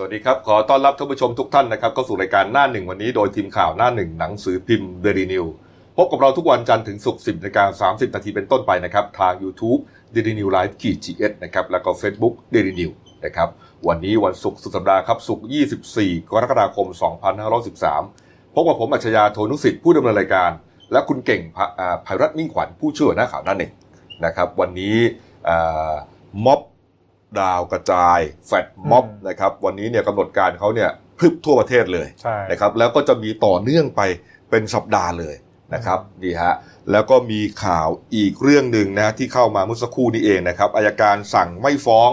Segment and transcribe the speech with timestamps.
[0.00, 5.44] สวัสดีครับ ขอต้อนรับท่านผู้ชมทุกท่านนะครับเข้าสู่รายการหน้าหนึ่งวันนี้โดยทีมข่าวหน้าหนึ่งหนังสือพิมพ์เดลินิวส์
[5.96, 9.80] พบกับเราทุกวันจันทร์ถึงศุกร์สิบนาฬิกาสามสิบนาทีเป็นต้นไปนะครับ ทาง YouTube
[10.14, 12.72] d a i l y News Live ขีจีเอสนะครับ แล้วก็ Facebook d a i l y
[12.80, 12.90] New
[13.24, 13.48] นะครับ
[13.88, 15.46] วันนี้วันศุกร์สุดสัปดาห์ครับศุกร์
[15.90, 16.86] 24กรกฎาคม
[17.70, 20.50] 2513พบกับผมอัจฉริยะโทนุสิทธิ์ผู้ดำเนินรายการ
[20.92, 21.42] และคุณเก่ง
[22.06, 23.72] ภัยรัตน์มิ่งขวัญผู้ช่วยหัวหน้าข่าวหน้าหนึ่ง
[24.24, 24.96] นะครับ วันนี้
[26.44, 26.60] ม็อบ
[27.40, 34.00] ดาวกระจาย แฟดม็อบอืมนะครับวันนี้เนี่ยกำหนดการเขาเนี่ยพรึบทั่วประเทศเลยใช่นะครับแล้วก็จะมีต่อเนื่องไป
[34.50, 35.34] เป็นสัปดาห์เลย
[35.74, 36.54] นะครับดีฮะ
[36.92, 42.10] แล้วก็มีข่าวอีกเรื่องหนึ่งนะที่เข้ามาเมื่อสักครู่นี้เองนะครับอายการสั่งไม่ฟ้อง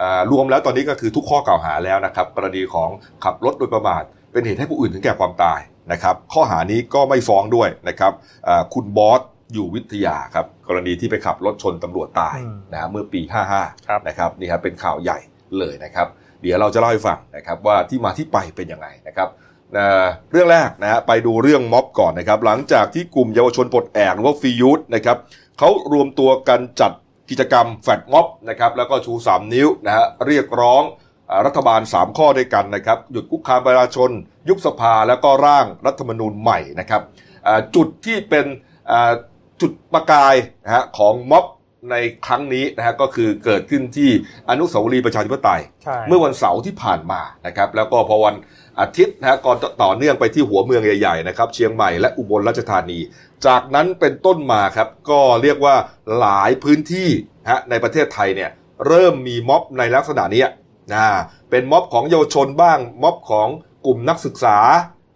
[0.00, 2.90] อารวมแล้วตอนนี้ก็คือทุกข้อกล่าวหาแล้วนะครับกรณีของ
[3.24, 4.02] ขับรถโดยประมาท
[4.32, 5.60] เป็นเหตุให้ผู้อื่นถึงแก่ความตาย
[5.92, 8.12] นะครับข้อหานี้ก็ไม่ฟ้องด้วยนะครับ
[8.48, 9.20] อ่าคุณบอส
[9.54, 13.20] อยู่วิทยาครับกรณีที่ไปขับรถชนตำรวจตายอืมนะฮะเมื่อปี
[13.54, 15.18] 55ครับนะครับนี่ครับเป็นข่าวใหญ่
[15.58, 16.06] เลยนะครับ
[16.42, 19.28] เดี๋ยวเราจะเล่าให้ฟังนะครับว่าที่มาที่ไปเป็นยังไงนะครับ
[19.74, 25.16] เอ่อเรื่องแรกนะฮะไปดูเรื่องม็อบก่อนนะครับ หลังจากที่กลุ่มเยาวชนปลดแอกหรือว่าฟียูธนะครับ
[25.58, 26.92] เขารวมตัวกันจัด
[27.30, 30.82] กิจกรรมแฟดม็อบนะครับแล้วก็ชู 3 นิ้วนะฮะเรียกร้อง
[31.30, 34.10] อ่ารัฐบาล 3 ข้อด้วยกันนะครับหยุดคุกคามประชาชน
[34.48, 37.02] ยุบสภาแล้วก็ร่างรัฐธรรมนูญใหม่นะครับ
[37.46, 38.46] อ่าจุดที่เป็น
[38.90, 39.12] อ่า
[39.60, 41.44] จุดประกายนะฮะของม็อบ
[41.90, 44.10] ในครั้งนี้นะฮะก็คือเกิดขึ้นที่
[44.50, 48.34] อนุสาวรีย์ประชาธิปไตยใช่เมื่อวันเสาร์ที่ผ่านมานะครับแล้วก็พอวัน
[48.80, 52.98] อาทิตย์นะฮะก่อนต่อเนื่องไปที่หัวเมืองใหญ่ๆนะครับเชียงใหม่และอุบลราชธานี
[53.46, 55.76] จากนั้นเป็นต้นมาครับก็เรียกว่า
[56.18, 57.08] หลายพื้นที่
[57.50, 58.50] ฮะในประเทศไทยเนี่ย
[58.86, 60.48] เริ่มมีม็อบในลักษณะเนี้ย
[60.92, 61.06] นะ
[61.50, 63.48] เป็นม็อบของเยาวชนบ้างม็อบของ
[63.86, 64.58] กลุ่มนักศึกษา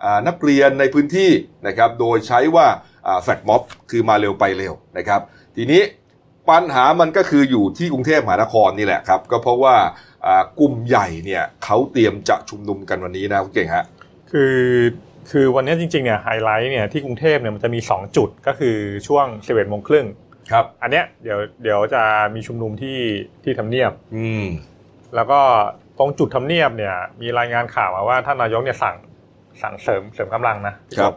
[0.04, 1.30] อ่านักเรียนในพื้นที่
[1.66, 2.66] นะครับโดยใช้ว่า
[3.22, 5.20] แฟดม็อบคือมาเร็วไปเร็วนะครับ
[5.56, 5.82] ทีนี้
[6.50, 9.74] ปัญหามันก็คืออยู่ที่กรุงเทพมหานครนี่แหละครับก็เพราะว่า
[10.26, 13.84] อ่ากลุ่มใหญ่เนี่ยเขาเตรียมจะชุมนุมกันวันนี้นะคุณเก่งฮะ
[14.32, 14.58] คือ
[15.30, 20.06] คือวันนี้จริงๆเนี่ยไฮไลท์เนี่ยที่กรุงเทพเนี่ยมันจะมี 2 จุดก็คือช่วง11โมงครึ่ง
[20.52, 22.02] ครับ อันเนี้ยเดี๋ยวเดี๋ยวจะ
[22.34, 22.98] มีชุมนุมที่
[23.44, 24.44] ที่ทำเนียบ อืม
[25.14, 25.40] แล้วก็
[25.98, 28.96] ตรงจุดทำเนียบเนี่ยมีรายงานข่าวมาว่าท่านนายกเนี่ยสั่ง
[29.62, 31.14] สั่งเสริมเสริมกำลังนะครับ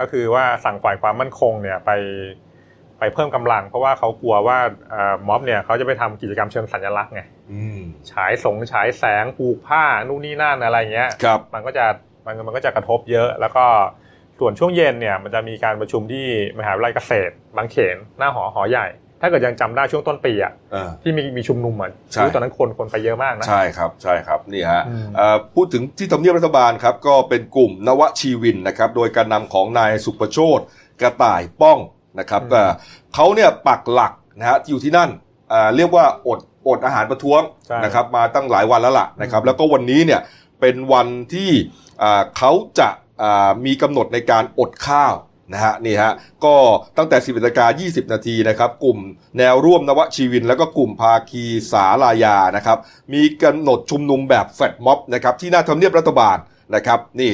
[0.00, 1.90] ก็คือว่าสั่งฝ่ายความมั่นคงเนี่ยไป
[2.98, 4.58] ไปเพิ่มกำลัง เพราะว่าเขากลัวว่า
[4.90, 7.22] เอ่อม็อบเนี่ยเขาจะไปทำกิจกรรมเชิงสัญลักษณ์ไง
[7.52, 7.80] อืม
[8.12, 11.86] ฉายสงฉายแสงผูกผ้านู่นนี่นั่นอะไรเงี้ยครับมันก็จะ
[12.26, 13.64] มันมันก็จะกระทบเยอะ แล้วก็
[14.38, 16.26] ส่วนช่วงเย็นเนี่ยมันจะมีการประชุมที่
[16.58, 18.86] มหาวิทยาลัยเกษตร บางเขนหน้าหอหอใหญ่
[19.20, 30.60] ถ้าเกิดยังจำได้ช่วงต้นปีอะอ่าที่มีมีชุมนุมอะใช่รู้ตอนนั้นคนคนไปเยอะมากนะ ใช่ครับใช่ครับนี่ฮะอืมเอ่อพูดถึงที่ทำเนียบรัฐบาลครับ ก็เป็นกลุ่มนวชีวินนะครับ โดยการนำของนายสุประโชต
[31.00, 31.78] กระต่ายป้อง
[32.18, 32.62] นะครับก็
[33.14, 35.10] เขาเนี่ยปักหลักนะฮะอยู่ที่นั่น
[35.52, 40.20] อ่าเรียกว่าอดอดอาหารประท้วงใช่นะครับ มาตั้งหลายวันแล้วล่ะนะครับอืมแล้วก็วันนี้เนี่ย
[40.60, 41.50] เป็นวันที่
[42.02, 42.88] อ่าเขาจะ
[43.22, 45.14] อ่ามีกำหนดในการอดข้าว
[45.52, 46.12] นะฮะนี่ฮะ
[46.44, 46.54] ก็
[46.98, 48.98] ตั้งแต่ 10นาฬิกา20 นาทีนะครับกลุ่ม
[49.38, 52.78] แนวร่วมนวชีวิน แล้วก็กลุ่มภาคีสาลายานะครับ
[53.12, 56.36] มีกำหนดชุมนุมแบบแฟดม็อบนะครับที่หน้าทำเนียบรัฐบาล
[56.74, 57.32] นะครับนี่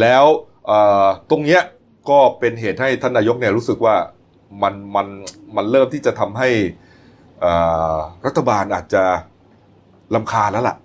[0.00, 0.24] แล้ว
[1.30, 1.60] ตรงเนี้ย
[2.10, 3.96] ก็เป็นเหตุให้ท่านนายกเนี่ยรู้สึกว่า
[4.62, 5.06] มันมัน
[5.56, 6.48] มันเริ่มที่จะทำให้
[8.26, 9.04] รัฐบาลอาจจะ
[10.14, 10.76] ลำคาแล้วล่ะ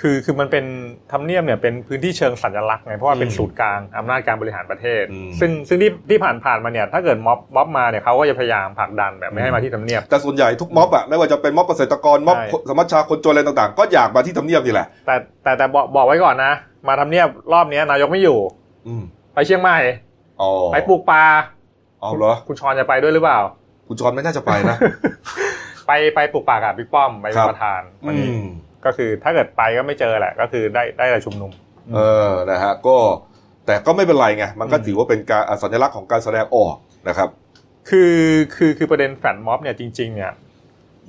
[0.00, 0.64] คือคือมันเป็น
[1.12, 16.52] ทำเนียบเนี่ยเป็นพื้นที่เชิงสัญลักษณ์ไงเพราะว่าเป็นอืมศูนย์กลางอำนาจการบริหารประเทศอืมซึ่งซึ่งที่ที่ผ่านผ่านมาเนี่ยถ้าเกิดม็อบม็อบมาเนี่ยเขาก็จะพยายามผลักดันแบบไม่ให้มาที่ทำเนียบแต่ส่วนใหญ่ทุกม็อบอะไม่ว่าจะเป็นม็อบเกษตรกรม็อบใช่สมัชชาคนจนอะไรต่างๆ ก็อยากมาที่ทำเนียบนี่แหละ แต่แต่แต่บอกบอกไว้ก่อนนะ
[16.88, 18.38] มาทำเนียบรอบเนี้ยนายกไม่อยู่
[18.86, 19.02] อืม
[19.34, 19.78] ไปเชียงใหม่
[20.40, 21.24] อ๋อไปปลูกปลา
[22.00, 23.38] เอาเหรอคุณชอนจะไปด้วยหรือเปล่า
[23.88, 24.76] คุณจอนไม่น่าจะไปนะ
[25.86, 28.46] ไปไปปลูกป่ากับบิ๊กป้อมไปครับประธานวันอืนี้ม
[28.84, 31.50] ก็คือถ้าเกิดไปก็ไม่เจอแหละ ก็คือได้ได้แต่ชุมนุม
[31.94, 31.98] เอ
[32.28, 32.96] อนะฮะก็
[33.66, 36.74] แต่ก็ไม่เป็นไรไงมันก็อืมถือว่าเป็นการอะสัญลักษณ์ของการแสดงออก
[37.08, 37.28] นะครับ
[37.88, 38.16] คือ
[38.54, 40.32] คือคือประเด็นแฟนม็อบเนี่ยจริงๆเนี่ย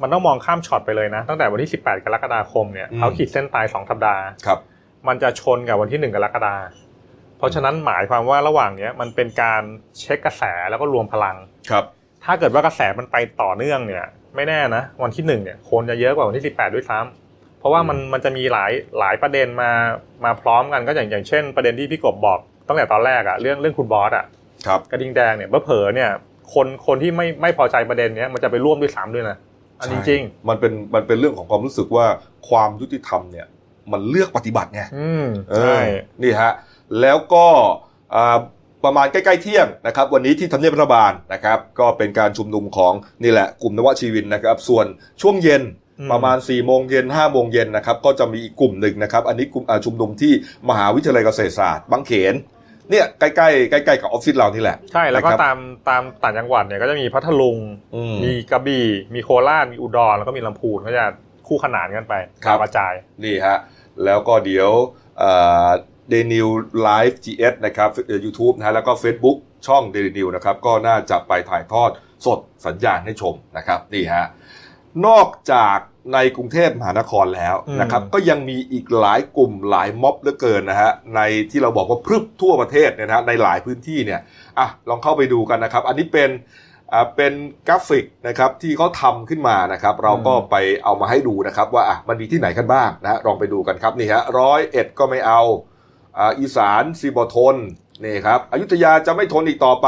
[0.02, 4.60] มันต้องมองข้ามช็อตไปเลยนะ ตั้งแต่วันที่ 18 กรกฎาคมเนี่ยอืมเขาขีดเส้นตายสองสัปดาห์ครับ
[5.08, 6.56] มันจะชนกับวันที่ 1 กรกฎา
[7.38, 9.62] เพราะฉะนั้นหมายความว่าระหว่างเนี้ยมันเป็นการ
[10.00, 11.38] เช็คกระแสแล้วก็รวมพลัง
[11.72, 11.86] ครับ
[12.24, 17.31] ถ้าเกิดว่ากระแสมันไปต่อเนื่องเนี่ย ไม่แน่นะ วันที่หนึ่งเนี่ยคนจะเยอะกว่าวันที่สิบแปดด้วยซ้ำ
[17.62, 19.72] เพราะว่ามันมันจะมีหลายหลายประเด็นมา
[20.26, 24.26] มาพร้อมกันก็อย่างอย่างเช่น ประเด็นที่พี่กบบอกตั้งแต่ตอนแรกอะเรื่องเรื่องคุณบอสอะ
[24.68, 26.10] ครับกระดิ่งแดงเนี่ยเผลอๆเนี่ย
[26.54, 29.38] คนคนที่ไม่ไม่พอใจประเด็นเนี้ยมันจะไปร่วมด้วยซ้ำด้วยนะ
[29.80, 32.06] อันจริงมันเป็นมันเป็นเรื่องของความรู้สึกว่า
[32.50, 33.48] ความยุติธรรมเนี่ย
[33.92, 35.80] มันเลือกปฏิบัติไงๆอืมเออใช่
[36.24, 36.52] นี่ฮะ
[37.02, 37.46] แล้วก็
[38.16, 38.38] อ่า
[38.86, 42.94] ประมาณใกล้ๆเที่ยงนะครับ วันนี้ที่ทำเนียบรัฐบาลนะครับ ก็เป็นการชุมนุมของ
[43.24, 44.86] นี่แหละกลุ่มนวชีวินนะครับ ส่วน
[45.22, 50.34] ช่วงเย็นอืม ประมาณ4ี่โมงเย็นห้าโมงเย็นนะครับก็จะมีอีกกลุ่มหนึ่งนะครับอันนี้กลุ่มอ่าชุมนุมที่
[50.70, 52.36] มหาวิทยาลัยเกษตรศาสตร์บางเขน
[52.90, 55.58] เนี่ยใกล้ๆใกล้ๆกับออฟฟิศเรานี่แหละ ใช่แล้วก็นะครับตาม
[55.90, 57.58] ตามต่างจังหวัดเนี่ยก็จะมีพัทลุง
[57.96, 61.06] อืมมีกระบี่ มีโคราชมีอุดรแล้วก็มีลำพูนก็จะ
[61.48, 62.14] คู่ขนานกันไป
[62.46, 62.94] ครับกระจาย
[63.24, 63.58] นี่ฮะ
[64.06, 64.72] แล้วก็เดี๋ยว
[66.10, 66.48] เดนิว
[66.84, 67.90] ไลฟ์จีเอสนะครับ
[68.26, 69.38] ยูทูบนะฮะแล้วก็ Facebook
[69.68, 71.90] ช่องเดลินิวส์นะครับก็น่าจะไปถ่ายทอด
[72.26, 74.26] สดสัญญาณให้ชมนะครับนี่ฮะ
[75.06, 75.78] นอกจาก
[76.14, 81.22] ในกรุงเทพมหานครแล้วนะครับอืมก็ยังมีอีกหลายกลุ่มหลายม็อบเหลือเกินนะฮะใน
[81.52, 84.22] ที่เราบอกว่าพรึบทั่วประเทศเนี่ยนะฮะในหลายพื้นที่เนี่ย
[84.60, 86.30] อะลองเข้าไปดูกันนะครับ อันนี้เป็น
[86.94, 87.34] อ่าเป็น
[87.68, 95.42] กราฟิกนะครับที่เขาทำขึ้นมานะครับ เราก็ไปเอามาให้ดูนะครับ ว่าอะมันมีที่ไหนกันบ้างนะฮะลองไปดูกันครับนี่ฮะร้อยเอ็ดก็ไม่เอา
[96.18, 97.56] อ่าอีสานซีบอทน
[98.04, 99.88] นี่ครับอยุธยาจะไม่ทนอีกต่อไป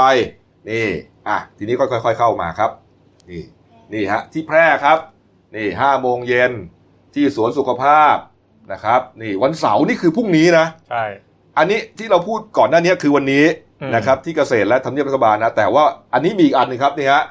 [0.69, 0.87] นี่
[1.27, 2.71] อะทีนี้ก็ค่อย ๆ เข้ามาครับ
[3.29, 3.43] นี่
[3.93, 4.97] นี่ฮะที่แพร่ครับ
[5.55, 6.51] นี่ห้าโมงเย็น
[7.13, 8.15] ที่สวนสุขภาพ
[8.71, 11.03] นะครับ นี่วันเสาร์นี่คือพรุ่งนี้นะใช่
[11.57, 13.45] อันนี้ที่เราพูดก่อนหน้านี้คือวันนี้
[13.81, 15.83] อืมนะครับที่เกษตรและทำเนียบรัฐบาลนะ แต่ว่า
[16.13, 17.23] อันนี้มีอีกอันหนึงครับนี่ฮะ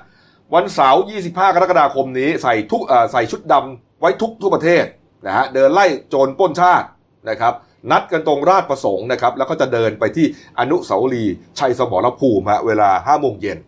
[0.55, 4.85] วันเสาร์25 กรกฎาคมนี้ใส่ทุกเอ่อใส่ชุดดำไว้ทุกทั่วประเทศ
[5.27, 6.87] นะฮะเดินไล่โจรปล้นชาติ
[7.31, 7.55] นะครับ
[7.91, 10.27] นัดกันตรงราชประสงค์นะครับ แล้วก็จะเดินไปที่
[10.61, 13.59] อนุสาวรีย์ชัยสมรภูมิฮะเวลา5โมงเย็น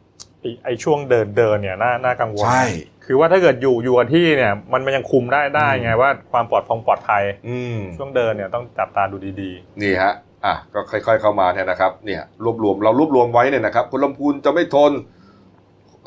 [0.41, 2.65] ไอ้ไอ้ช่วงเดินเดินเนี่ยน่าน่ากังวลใช่
[3.07, 9.51] คือว่าถ้าเกิดอยู่อยู่กับที่เนี่ยมันมันยังคุมได้ได้ไงว่าความปลอดพงปลอดภัยอืมช่วงเดินเนี่ยต้องจับตาดูดี
[9.83, 10.13] นี่ฮะ
[10.45, 14.93] อะก็ค่อย ๆเข้ามาเนี่ยนะครับเนี่ยรวบรวมเรารวบรวมไว้เนี่ยนะครับคนลำพูนจะไม่ทน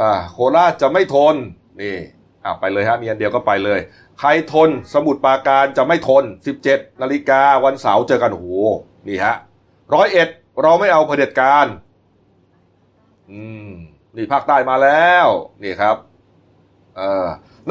[0.02, 1.36] อ่าโคราชจะไม่ทน
[1.82, 1.96] นี่
[2.44, 3.80] อะไปเลยฮะมีอันเดียวก็ไปเลย
[4.20, 6.24] ใครทนสมุดปราการจะไม่ทน
[6.64, 8.50] 17นาฬิกาวันเสาร์เจอกันโอ้โห
[9.08, 9.36] นี่ฮะ
[9.94, 10.30] ร้อยเอ็ด
[10.62, 11.66] เราไม่เอาเผด็จการ
[13.32, 13.72] อืม
[14.16, 15.28] นี่ภาคใต้มาแล้ว
[15.64, 16.07] นี่ครับเอ่อ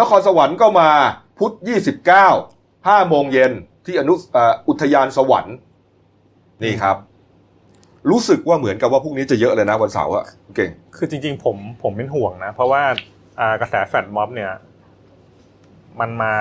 [0.01, 0.89] นครสวรรค์ก็มา
[1.39, 2.29] พุธยี่สิบเก้า
[2.89, 3.53] ห้าโมงเย็น
[3.87, 5.57] ที่อนุเอ่ออุทยานสวรรค์
[6.65, 6.97] นี่ครับ
[8.11, 10.25] รู้สึกว่าเหมือนกับว่าพรุ่งนี้จะเยอะเลยนะวันเสาร์อะ
[10.57, 12.83] เก่งๆคือจริง ๆ ผมผมเป็นห่วงนะ เพราะว่า
[13.41, 14.53] อ่ากระแสแฟลตม็อบเนี่ย
[16.01, 16.35] มันมา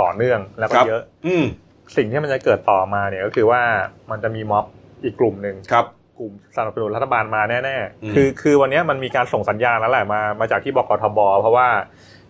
[0.00, 1.44] ต่อเนื่องแล้วก็ครับเยอะ อืม
[1.96, 3.62] สิ่งที่มันจะเกิดต่อมาเนี่ยก็คือว่า
[4.10, 4.64] มันจะมีม็อบ
[5.04, 5.86] อีกกลุ่มหนึ่งครับ
[6.18, 11.68] กลุ่มสนับสนุนรัฐบาลมาแน่อืมๆคือคือวันนี้มันมีการส่งสัญญาณแล้วแหละมามาจากที่บกทบเพราะว่า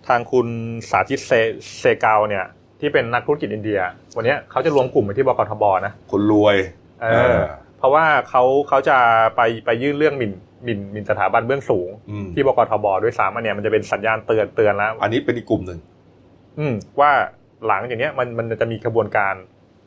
[0.08, 0.46] ทางคุณ
[0.90, 1.32] สาธิตเซ
[1.80, 2.44] เซเกาเนี่ย
[2.80, 3.80] ที่เป็นนักธุรกิจอินเดีย
[4.16, 6.56] วันนี้เขาจะรวมกลุ่มไปที่บกทบนะคนรวย
[7.02, 7.38] เออ
[7.78, 8.98] เพราะว่าเขาเขาจะ
[9.36, 10.32] ไปไปยื่นเรื่องหมิ่น
[10.64, 15.78] หมิ่นหมิ่นสถาบันเบื้องสูงอืมที่บกทบด้วยซ้ำอันเนี้ยมันจะเป็นสัญญาณเตือนเตือนแล้ว อันนี้เป็นอีกกลุ่มหนึ่ง
[16.58, 17.10] อืมว่า
[17.66, 19.34] หลังจากเนี้ยมันมันจะมีกระบวนการ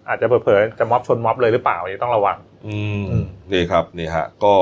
[0.08, 4.54] อาจจะเผลอๆจะม็อบชนม็อบเลยหรือเปล่าอันนี้ต้องระวังอืมอืมนี่ครับนี่ฮะก็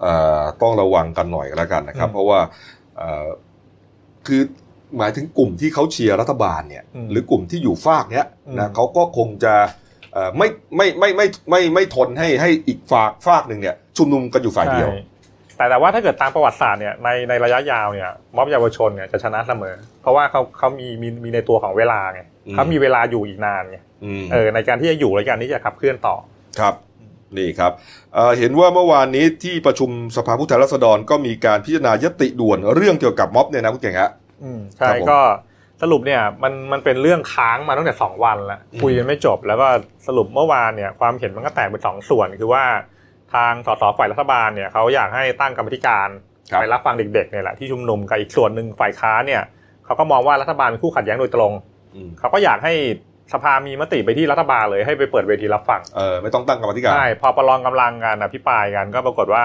[0.00, 2.38] เอ่อต้องระวังกันหน่อยแล้วกันนะครับอืมเพราะว่า
[2.96, 3.26] เอ่อ
[4.26, 4.42] คือ
[4.98, 9.54] หมายถึงกลุ่มที่เขาเชียร์รัฐบาลเนี่ยอืมหรือกลุ่มที่อยู่ฝากเนี้ยอืมนะเขาก็คงจะ
[10.12, 15.06] เอ่อไม่ไม่ไม่ไม่ไม่ไม่ทนให้ให้อีกฝากฝากหนึ่งเนี่ยชุมนุมกันอยู่ฝ่ายเดียวใช่
[15.56, 26.16] แต่แต่ว่าถ้าเกิดตามประวัติศาสตร์เนี่ยในในระยะยาวเนี่ยม็อบเยาวชนเนี่ยจะชนะเสมอ เพราะว่าเขาเขามีมีมีในตัวของเวลาไงอืมเขามีเวลาอยู่อีกนานไงอืมเออในการที่จะอยู่ในการที่จะขับเคลื่อนต่อ
[26.60, 26.74] ครับ
[27.38, 27.72] นี่ครับ
[28.14, 34.29] เอ่อเห็นว่าเมื่อวานนี้ที่ประชุมสภาผู้แทนราษฎรก็มีการพิจารณายติด่วนเรื่องเกี่ยวกับม็อบเนี่ยนะคุณเก่งฮะอืมครั
[34.78, 35.20] ใช่บผมก็
[35.82, 39.68] สรุปเนี่ยมันมันเป็นเรื่องค้างมาตั้งแต่สองวันแล้วอืมคุยกันไม่จบ แล้วก็
[40.06, 42.64] สรุปเมื่อวานเนี่ยความเห็นมันก็แตกเป็นสองส่วนคือว่า
[43.34, 46.08] ทางสสฝ่ายรัฐบาลเนี่ยเขาอยากให้ตั้งกรรมธิการ
[46.50, 49.42] ครับไปรับฟังเด็กๆเนี่ยแหละที่ชุมนุมกับอีกส่วนหนึ่งฝ่ายค้านเนี่ย
[49.84, 51.52] เขาก็มองว่ารัฐบาลเป็นคู่ขัดแย้งโดยตรง
[51.94, 52.74] อืมเขาก็อยากให้
[53.32, 59.44] สภามีมติไปที่รัฐบาลเลยให้ไปเปิดเวทีรับฟังเออไม่ต้องตั้งกรรมธิการใช่พอประลองกำลังกันอภิปรายกันก็ปรากฏว่า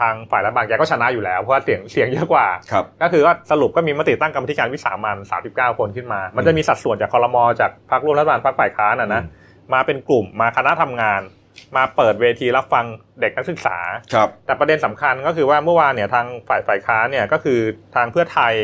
[0.00, 5.16] ทางฝ่ายรัฐบาลแกก็ชนะอยู่แล้วเพราะว่าเสียงเสียงเยอะกว่าครับก็คือว่าสรุปก็มีมติตั้งกรรมธิการวิสามัน
[5.48, 9.42] 39 คนขึ้นมา มันจะมีสัดส่วนจากคอรมอจากพรรคร่วมรัฐบาลพรรคฝ่ายค้านนะนะอืม
[9.74, 11.20] มาเป็นกลุ่มมาคณะทำงาน
[11.76, 12.84] มาเปิดเวทีรับฟัง
[13.20, 13.78] เด็กนักศึกษา
[14.14, 17.58] ครับแต่ประเด็นสำคัญก็คือว่าเมื่อวานเนี่ยทางฝ่ายฝ่ายค้านเนี่ยก็คือ
[17.94, 18.54] ทางเพื่อไทย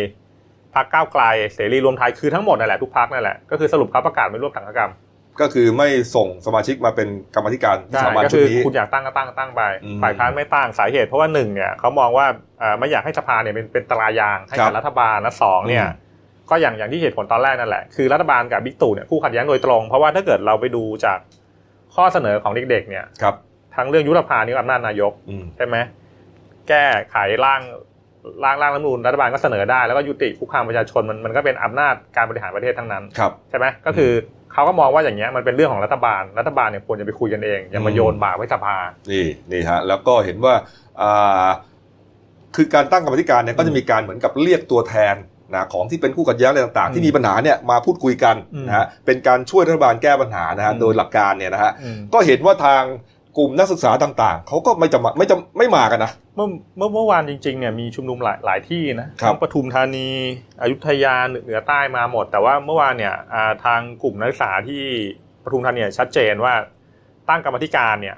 [0.74, 1.22] พรรคก้าวไกล
[1.54, 4.90] เสรีรวมไทยคือทั้งหมดนั่นแหละทุกพรรคนั่นแหละก็คือสรุปเขาประกาศไม่ร่วมสังฆกรรม
[5.40, 12.26] ก็คือไม่ส่งสมาชิกมาเป็นกรรมธิการวิใช่สามัญก็ชุคืดอนี้คุณอยากตั้งก็ตั้งตั้งไปอืมฝ่ายค้านไม่ตั้งสาเหตุ เพราะว่าหนึ่งเนี่ยเขามองว่า
[12.60, 16.08] เอ่อไม่อยากให้สภาเนี่ยเป็นเป็นตรายางให้ครักับบรัฐบาลและสองเนี่ยอืม
[16.50, 21.18] ก็อย่างอย่างที่เหตุผลตอนแรกนั่นแหละคือรัฐบาลกับบิ๊กตู่เนี่ยคู่ขัดแย้งโดยตรง เพราะว่าถ้าเกิดเราไปดูจาก
[21.94, 23.34] ข้อเสนอของเด็กๆเนี่ยครับ
[23.76, 25.76] ทั้งเรื่องยุบสภานี่ก็อำนาจนายกอืมใช่ไหม
[26.68, 27.62] แก้ไขร่าง
[28.44, 34.12] ร่างร่างรัฐธรรมนูญรัฐบาลก็เสนอได้แล้วก็ยุติคุกคามประชาชนมันมันก็เป็นอำนาจการบริหารประเทศทั้งนั้นครับใช่ไหมก็คือ
[34.52, 38.76] เขาก็มองว่าอย่างเงี้ยมันเป็นเรื่องของรัฐบาล รัฐบาลเนี่ยควรจะไปคุยกันเอง อย่ามาอืมโยนบาปไว้สภา
[39.10, 40.54] นี่นี่ฮะแล้วก็เห็นว่า
[41.00, 41.48] อ่า
[42.56, 45.14] คือการตั้งกรรมธิการเนี่ยก็จะมีการเหมือนกับเรียกตัวแทน
[45.54, 52.82] นะของที่เป็นคู่ขัดแย้งอะไรต่างอืมๆที่มีปัญหาเนี่ยมาพูดคุยกันอืมนะฮะเป็นการช่วยรัฐบาลแก้ปัญหานะฮะอืมโดยหลักการเนี่ยนะฮะอืมก็เห็นว่าทาง
[53.40, 60.08] กลุ่มนักศึกษาต่างๆ เขาก็ไม่จะมาไม่จะไม่มากันนะ เมื่อเมื่อเมื่อวานจริงๆเนี่ยมีชุมนุมหลายหลายที่นะครับทั้งปทุมธานี
[60.62, 64.82] อยุธยาเหนือใต้มาหมด แต่ว่าเมื่อวานเนี่ยอ่าทางกลุ่มนักศึกษาที่
[65.44, 66.54] ปทุมธานีชัดเจนว่า
[67.28, 68.16] ตั้งกรรมธิการเนี่ย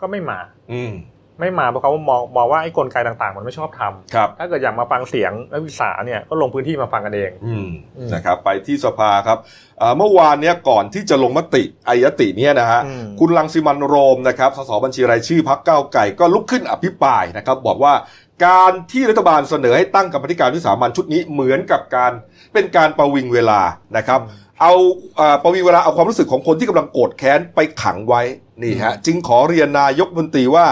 [0.00, 0.40] ก็ไม่มา
[0.72, 0.92] อืม
[1.40, 9.38] ไม่มาเพราะเขามองมองว่าไอ้กลไกต่างๆ มันไม่ชอบทำครับถ้าเกิดอยากมาฟังเสียงนักศึกษาเนี่ยก็ลงพื้นที่มาฟังกันเองอืมอืมนะครับไปที่สภาครับ
[9.80, 17.94] อ่าเมื่อวานเนี้ยก่อนที่จะลงมติไอยติเนี่ยนะฮะอืมคุณลังสิมันต์โรมนะครับสสบัญชีรายชื่อพักเก้าวไก่ก็ลุกขึ้นอภิปรายนะครับบอกว่า
[18.46, 22.12] การที่รัฐบาลเสนอให้ตั้งกรรมธิการวิสามันชุดนี้เหมือนกับการ
[22.52, 23.60] เป็นการประวิงเวลา
[23.96, 24.20] นะครับ
[24.60, 24.74] เอา
[25.18, 28.22] อ่าประวิงเวลาเอาความรู้สึกของคนที่กำลังโกรธแค้นไปขังไว้
[28.62, 30.66] นี่ฮะจึงขอเรียนนายกมนตรีว่า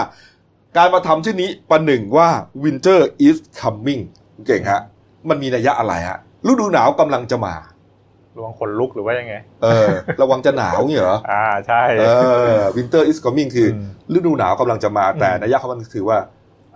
[0.77, 2.29] การมาทำชื่อนี้ประหนึ่งว่า
[2.63, 4.01] winter is coming
[4.47, 4.81] เก่งฮะ
[5.29, 6.17] มันมีนัยยะอะไรฮะ
[6.47, 7.55] ฤดูหนาวกำลังจะมา
[8.37, 9.89] ระวังขนลุกหรือว่ายังไง เออ
[10.21, 12.03] ระวังจะหนาวเนี่ยเหรอ อ่าใช่ เอ
[12.53, 16.17] อ winter is coming คืออมฤดูหนาวกำลังจะมาอืมแต่นัยยะของมันคือว่า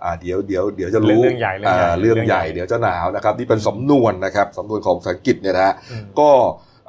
[0.02, 6.30] อ่าเดี๋ยวเดี๋ยวเดี๋ยวจะรู้เรื่องใหญ่เรื่องใหญ่าเรื่องใหญ่เรื่องใหญ่เดี๋ยวจะหนาวนะครับนี่เป็นสำนวนนะครับสำนวนของภาษาอังกฤษเนี่ยนะฮะอืมก็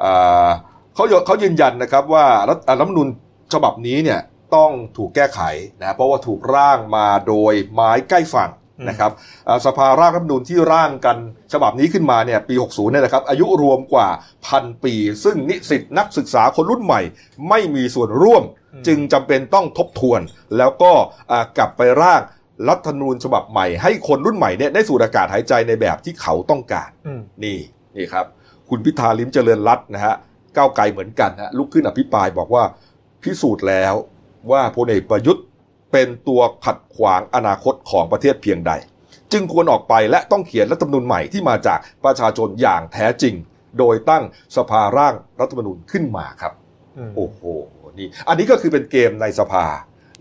[0.03, 0.48] อ่า
[0.96, 3.08] เขาเขายืนยันนะครับว่ารัฐอ่ารัฐธรรมนูญ
[3.53, 4.20] ฉบับนี้เนี่ย
[4.55, 5.41] ต้องถูกแก้ไข
[5.79, 9.12] นะเพราะว่าถูกร่างมาโดยไม้ใกล้ฝั่งอืมนะครับ
[9.48, 11.17] อ่าสภาร่างรัฐธรรมนูญที่ร่างกัน
[11.53, 14.10] ฉบับนี้ขึ้นมาเนี่ยปี 60เนี่ยนะครับอายุรวมกว่า
[14.48, 14.93] พันปี
[15.24, 17.01] ซึ่งนิสิตนักศึกษาคนรุ่นใหม่
[17.50, 18.43] ไม่มีส่วนร่วม
[18.88, 20.22] จึงจำเป็นต้องทบทวน
[20.57, 20.91] แล้วก็
[21.31, 22.22] อ่ากลับไปร่าง
[22.69, 27.60] รัฐธรรมนูญฉบับใหม่ ให้คนรุ่นใหม่เนี่ยได้สูดอากาศหายใจในแบบที่เขาต้องการอืมนี่
[27.95, 28.25] นี่ครับ
[28.69, 30.15] คุณพิธาลิ้มเจริญรัตน์นะฮะ
[30.55, 32.63] ก้าวไกลเหมือนกันฮะลุกขึ้นอภิปรายบอกว่า
[33.24, 33.93] พิสูจน์แล้ว
[34.51, 35.43] ว่าพลเอกประยุทธ์
[35.91, 38.71] เป็นตัวขัดขวางอนาคตของประเทศเพียงใด
[39.31, 43.35] จึงควรออกไปและต้องเขียนรัฐธรรมนูญใหม่ที่มาจากประชาชนอย่างแท้จริง
[43.79, 44.23] โดยตั้ง
[44.57, 46.53] สภาร่างรัฐธรรมนูญขึ้นมาครับ
[46.97, 47.39] อืมโอ้โห
[48.00, 49.65] นี่อันนี้ก็คือเป็นเกมในสภา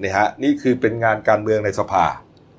[0.01, 2.05] เนี่ยฮะนี่คือเป็นงานการเมืองในสภา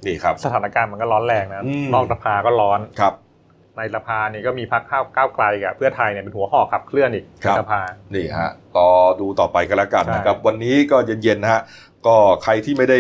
[0.08, 3.14] นี่ครับ สถานการณ์มันก็ร้อนแรงนะอืมนอกสภาก็ร้อนครับ
[3.78, 7.82] ในสภานี่ก็มีพรรคข้าวก้าวไกลกับเพื่อไทยเนี่ยเป็นหัวหอกขับเคลื่อนอีกครับในสภา
[8.16, 8.88] นี่ฮะต่อ
[9.20, 11.62] ดูต่อไปกันแล้วกันใช่นะครับ วันนี้ก็เย็นๆนะฮะ
[12.08, 13.00] ก็ใครที่ไม่ได้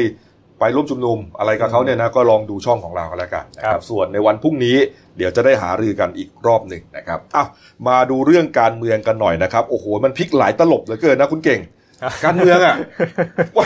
[0.59, 4.77] ไปร่วมชุมนุมอะไรกับเขาเนี่ยนะก็ลองดูช่องของเรากันแล้วกันนะคครัรับบส่วนในวันพรุ่งนี้
[5.17, 7.47] เดี๋ยวจะได้หารือกันอีกรอบหนึ่งนะครับอ้าว
[7.87, 11.59] มาดูเรื่องการเมืองกันหน่อยนะครับโอ้โหมันพลิกหลายตลบเหลือเกินนะคุณเก่ง
[12.25, 12.75] การเมืองอะ
[13.55, 13.65] ว่า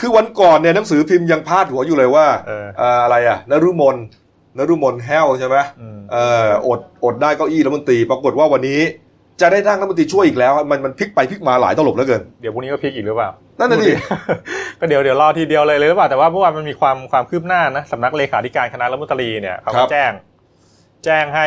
[0.00, 3.96] คือวันก่อนเนี่ยหนังสือพิมพ์ยังพาดหัวอยู่เลยว่าเออเอ่ออะไรอะนรุมน
[4.58, 8.80] นรุมนแห้วใช่ไหมอืมเอ่ออดอดได้เก้าอี้รัฐมนตรีปรากฏว่าวันนี้
[9.40, 13.92] จะได้นั่งรัฐมนตรีช่วยอีกแล้ว มันมันพลิกไปพลิกมาหลายตลบเหลือเกิน เดี๋ยวพรุ่งนี้ก็พลิกอีกหรือเปล่า นั่นน่ะดิ
[14.78, 20.12] ก็เดี๋ยวเดี๋ยวรอทีเดียวเลยเลยหรือเปล่าแต่ว่าเมื่อวานมันมีความความคืบหน้านะสำนักเลขาธิการคณะรัฐมนตรีเนี่ยเขาครัก็บแจ้ง
[21.04, 21.46] แจ้งให้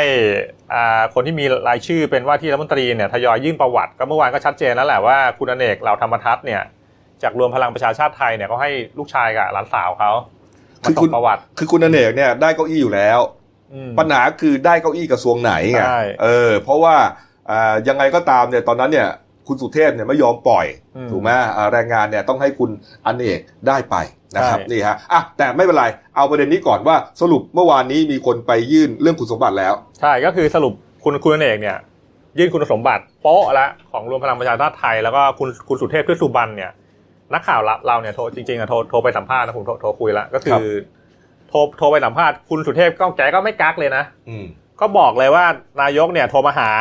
[0.74, 6.62] อ่าคนที่มีรายชื่อเป็นว่าที่รัฐมนตรีเนี่ยทยอยยื่นประวัติ ก็เมื่อวานก็ชัดเจนแล้วแหละว่าคุณอเนกเหล่าธรรมทัศน์เนี่ย
[7.24, 10.39] จากรวมพลังประชาชาติไทยเนี่ยก็ให้ลูกชายกับหลานสาวเขามา
[10.84, 13.20] คือส่คุณงประวัติคือคุณอเนกเนี่ยได้เก้าอี้อยู่แล้ว
[13.74, 16.96] อืมปัญหาคือได้เก้าอี้กระทรวงไหนไงใช่เออ เพราะว่า
[17.52, 19.10] อ่ายังไงก็ตามเนี่ยตอนนั้นเนี่ย
[19.48, 22.70] คุณสุเทพเนี่ยไม่ยอมปล่อยอืมถูกไหมอ่าแรงงานเนี่ยต้องให้คุณ
[23.06, 23.96] อเนกได้ไป
[24.36, 31.78] นะครับใช่นี่ฮะอะแต่ไม่เป็นไร เอาประเด็นนี้ก่อนว่าสรุปเมื่อวานนี้มีคนไปยื่นเรื่องคุณสมบัติแล้ว ใช่ก็คือสรุปคุณคุณอเนกเนี่ย
[32.40, 36.72] ยื่นคุณสมบัติโป๊ะละของรวมพลังประชาชาติไทยแล้วก็คุณคุณสุเทพเทือกสุบรรณเนี่ย
[37.34, 40.64] นักข่าวเราเราเนี่ยโทรจริงๆอะโทรโทรไปสัมภาษณ์นะผมโทรโทรคุยละก็คือ
[41.50, 44.46] โทรโทรไปสัมภาษณ์คุณสุเทพก็แกก็ไม่กักเลยนะอืม
[44.80, 45.46] ก็บอกเลยว่า
[45.82, 46.72] นายกเนี่ยโทรมาหา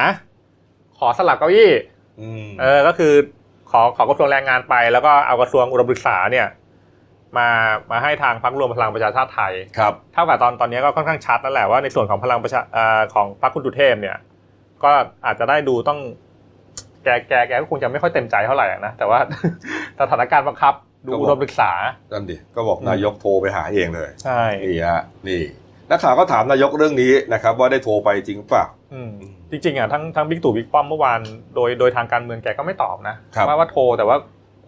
[0.99, 1.73] ขอสลับเก้าอี้
[2.21, 3.13] อืมเออ ก็คือ
[3.71, 6.47] ขอขอกระทรวงแรงงานไป แล้วก็เอากระทรวงอุดมศึกษาเนี่ย
[7.39, 7.49] มา
[7.91, 14.17] มาให้ทางพรรครวมพลังประชาชาติไทยครับเท่ากับตอนตอนนี้ก็ค่อนข้างชัดแล้วแหละว่าในส่วนของพลังประชาอ่าของพรรคคุณสุเทพเนี่ย
[14.85, 14.91] ก็
[15.27, 16.01] อาจจะได้ดูต้อง
[17.09, 19.19] แกแกแกก็คงจะไม่ค่อยเต็มใจเท่าไหร่อะนะแต่ว่า
[20.01, 20.75] สถานการณ์บังคับ
[21.07, 21.71] ดูอุดมศึกษา
[22.13, 25.43] นั่นดิก็บอกอืมนายกโทรไปหาเองเลยใช่นี่ฮะนี่
[25.91, 29.11] นักข่าวก็ถามนายกเรื่องนี้นะครับ ว่าได้โทรไปจริงหรือเปล่าอืม
[29.51, 31.21] จริงๆอะทั้งทั้งบิ๊กตู่บิ๊กป้อมเมื่อวาน
[31.55, 34.17] โดยโดยทางการเมืองแกก็ไม่ตอบนะครับว่าว่าโทรแต่ว่า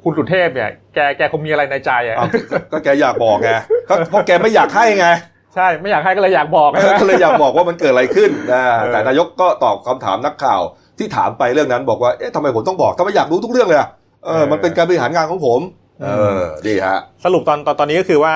[0.02, 3.50] คุณสุเทพเนี่ยแกแกคงมีอะไรในใจอะอ้าวก็ก็แกอยากบอกไง
[3.88, 5.08] ก็เพราะแกไม่อยากให้ไง
[5.54, 10.60] ใช่ไม่อยากให้ก็เลยอยากบอกนะก็เลยอยากบอกว่ามันเกิดอะไรขึ้นนะเออแต่นายกก็ตอบคำถามนักข่าว
[11.00, 13.88] ที่ถามไปเรื่องนั้นบอกว่าเอ๊ะทำไมผมต้องบอกทำไมอยากรู้ทุกเรื่องเลยอะ
[14.26, 15.60] เออมันเป็นการบริหารงานของผม
[16.02, 18.34] เออดีฮะสรุปตอนตอนตอนนี้ก็คือว่า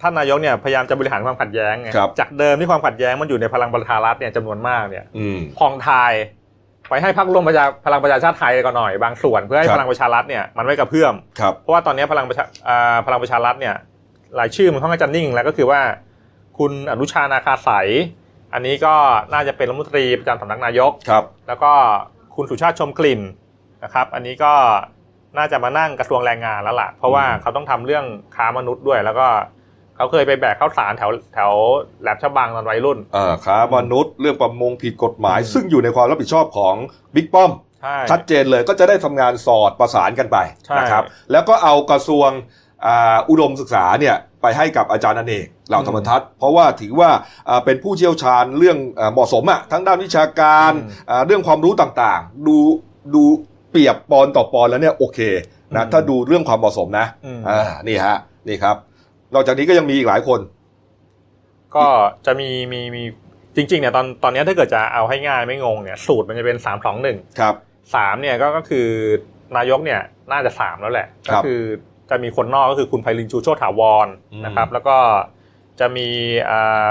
[0.00, 6.12] ท่านนายกเนี่ยพยายามจะบริหารความขัดแย้งไงครับจากเดิมที่ความขัดแย้งมันอยู่ในพลังประชารัฐเนี่ยจำนวนมากเนี่ยอืมพองทาย
[6.88, 13.74] ไปให้พรรคร่วมประชาพลังประชาชาติไทยก่อนหน่อยบางส่วนเพื่อให้ครับพลังประชารัฐเนี่ยมันไม่กระเพื่อมครับเพราะว่าตอนนี้พลังประชาอ่าพลังประชารัฐเนี่ย
[14.38, 15.80] รายชื่อมันค่อนข้างจะนิ่งแล้วก็คือว่า
[16.58, 17.88] คุณอนุชานาคาสาย
[18.54, 18.94] อันนี้ก็
[19.32, 21.72] น่าจะเป็นรัฐมนตรีประจำสำนักนายกครับ แล้วก็
[22.36, 23.20] คุณสุชาติชมกลิ่น
[23.84, 24.52] นะครับ อันนี้ก็
[25.38, 28.04] น่าจะมานั่งกระทรวงแรงงานแล้วล่ะ เพราะว่าเขาต้องทำเรื่อง
[28.36, 29.28] ค้ามนุษย์ด้วย แล้วก็
[29.96, 31.52] เขาเคยไปแบกข้าวสารแถวแถว
[32.00, 36.74] แหลมฉบังตอนวัยรุ่นเอ่อค้ามนุษย์เรื่องประมงผิดกฎหมายอืมซึ่งอยู่ในความรับผิดชอบของ
[37.14, 42.30] บิ๊กป้อมใช่ชัดเจนเลยก็จะได้ทำงานสอดประสานกันไปใช่นะครับ แล้วก็เอากระทรวง
[42.86, 47.10] อ่าอุดมศึกษาเนี่ยไปให้กับอาจารย์อเนกเหล่าธรรมทัศน์เพราะว่าถือว่า
[47.48, 50.72] อ่าเป็นผู้เชี่ยวชาญเรื่องอ่าเหมาะสมอะทั้งด้านวิชาการ
[51.10, 52.56] อ่าเรื่องความรู้ต่างๆ ดู
[53.14, 53.22] ดู
[53.70, 55.18] เปรียบปอนต่อปอนแล้วเนี่ยโอเค
[55.76, 58.16] นะถ้าดูเรื่องความเหมาะสมนะอืมอ่านี่ฮะ
[58.48, 58.76] นี่ครับ
[59.34, 60.40] นอกจากนี้ก็ยังมีอีกหลายคน
[61.76, 61.86] ก็
[62.26, 63.02] จะมีมีมี
[63.56, 67.54] จริงๆเนี่ยตอนตอนนี้ถ้าเกิดจะเอาให้ง่ายไม่งงเนี่ยสูตรมันจะเป็นสามสองหนึ่งครับ
[67.94, 68.86] สามเนี่ยก็ก็คือ
[69.56, 70.00] นายกเนี่ย
[70.32, 71.60] น่าจะสามแล้วแหละครัก็บคือ
[72.12, 74.96] จะมีคนนอกก็คือคุณไพลินชูโชติถาวรอืมนะครับ แล้วก็
[75.80, 76.08] จะมี
[76.50, 76.88] อ่า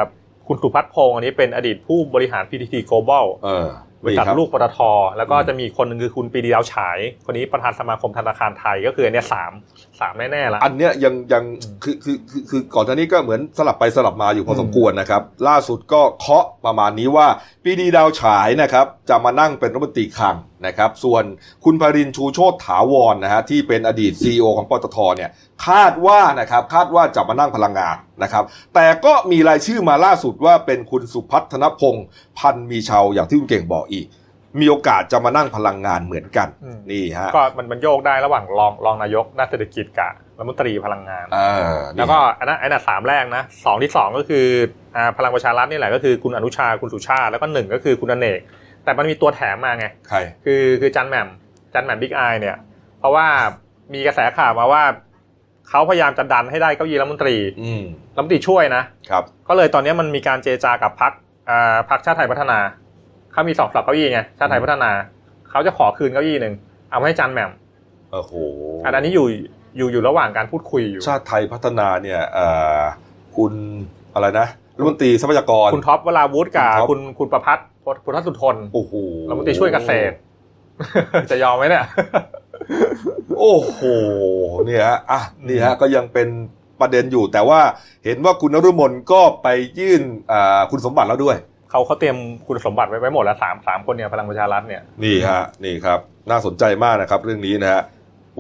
[0.48, 3.68] คุณสุพัฒน์พงศ์อันนี้เป็นอดีตผู้บริหาร PTT Global เออ
[4.04, 4.80] บริษัทนี่ครับลูกปตท
[5.18, 9.52] แล้วก็อืมจะมีคนหนึ่งคือคุณปรีดีดาวฉาย คนนี้ประธานสมาคมธนาคารไทยก็คืออันเนี้ยสาม
[10.02, 17.28] สามแน่ๆละอันเนี้ยยังยังอืมคือคือคือคือก่อนหน้านี้ก็เหมือนสลับไปสลับมาอยู่พออมสมควรนะครับ ล่าสุดก็เคาะประมาณนี้ว่า
[17.64, 21.24] ปีดีดาวฉายนะครับ จะมานั่งเป็นรัฐมนตรีคลังนะครับ ส่วน
[21.64, 25.30] คุณพรินทร์ชูโชตถาวรนะฮะที่เป็นอดีต CEO ของปตทเนี่ย
[25.68, 28.44] คาดว่านะครับคาดว่าจะมานั่งพลังงานนะครับ
[28.76, 32.06] แต่ก็มีรายชื่อมาล่าสุดว่าเป็นคุณสุพัฒนพงศ์
[32.38, 34.06] พันธ์มีชาวอย่างที่คุณเก่งบอกอีก
[34.60, 41.40] มีโอกาสจะมานั่งพลังงานเหมือนกันอืมนี่ฮะก็มันมันโยกได้ระหว่างรองรองนายกด้านเศรษฐกิจกับรัฐมนตรีพลังงานเอ
[41.72, 44.46] อนี่แล้วก็อันนั้นอันนั้นสามแรกนะสองที่สองก็คือ
[44.96, 48.40] อ่าพลังประชารัฐนี่แหละก็คือคุณอนุชาคุณสุชาติแล้วก็หนึ่งก็คือคุณอเนก
[48.84, 51.28] แต่มันมีตัวแถมมาไงใครคือคือจันแหม่ม
[51.74, 52.58] จันแหม่มบิ๊กไอเนี่ย
[53.00, 53.28] เพราะว่า
[53.94, 54.84] มีกระแสข่าวมาว่า
[55.70, 57.84] เขาพยายามจะดันให้ได้เก้าอี้รัฐมนตรีอืม
[58.16, 61.12] รัฐมนตรีช่วยนะครับ ก็เลยตอนนี้มันมีการเจรจากับพัก
[61.50, 62.60] อ่าพักชาติไทยพัฒนา
[63.32, 64.92] เขามีสองสลับเก้าอี้ไงชาติไทยพัฒนา
[65.50, 66.54] เขาจะขอคืนเก้าอี้หนึ่ง
[66.90, 67.52] เอามาให้จันแหม่ม
[68.12, 68.34] โอ้โห
[68.84, 69.28] อันนี้อยู่
[69.78, 72.48] อยู่อยู่ระหว่างการพูดคุยอยู่ ชาติไทยพัฒนาเนี่ยเอ่
[72.78, 72.80] อ
[73.36, 73.54] คุณ
[74.14, 77.68] อะไรนะรัฐมนตรีทรัพยากร คุณท็อปเวลาวุฒิกับคุณท็อปคุณคุณประพัฒน์
[78.04, 78.94] พุทธสุทนโอ้โห
[79.30, 80.14] รัฐมนตรีช่วยเกษตร
[81.32, 81.86] จะยอมไหมเนี่ย
[83.40, 83.80] โอ้โห
[84.66, 86.28] เนี่ยฮะอะนี่ฮะก็ยังเป็น
[86.82, 87.60] ประเด็นอยู่แต่ว่า
[88.06, 89.48] เห็นว่าคุณนฤมลก็ไป
[89.80, 90.02] ยื่น
[90.32, 91.38] อ่าคุณสมบัติแล้วด้วย
[91.72, 97.82] เขาเขาเตรียมคุณสมบัติไว้ไว้หมดแล้วสามสามคนเนี่ยพลังประชารัฐเนี่ยนี่ฮะนี่ครับ น่าสนใจมากนะครับ เรื่องนี้นะฮะ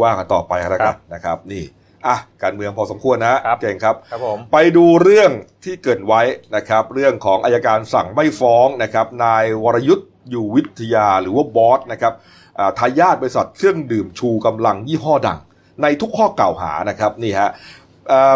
[0.02, 1.64] ว่ากันต่อไปแล้วกัรันบนะครับ นี่
[2.08, 5.32] อะการเมืองพอสมควรนะฮะครับเก่งครับครับผมไปดูเรื่อง
[5.64, 6.22] ที่เกริดไว้
[6.56, 12.14] นะครับ เรื่องของอายการสั่งไม่ฟ้องนะครับ นายวรยุทธ์อยู่วิทยาหรือว่าบอสนะครับ
[12.60, 15.40] อ่าทายาทบริษัทเครื่องดื่มชูกำลังยี่ห้อดัง
[15.82, 17.81] ในทุกข้อกล่าวหานะครับนี่ฮะอ่า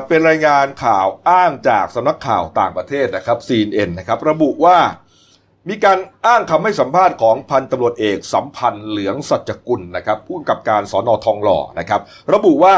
[0.07, 4.77] เป็นรายงานข่าวอ้างจากสำนักข่าวต่างประเทศนะครับ CNN นะครับ ระบุว่า
[5.69, 12.01] มีการอ้างคำให้สัมภาษณ์ของพันตำรวจเอกสัมพันธ์เหลืองสัจกุลนะครับผู้กำกับการสอนอทองหล่อนะครับ
[12.33, 12.75] ระบุว่า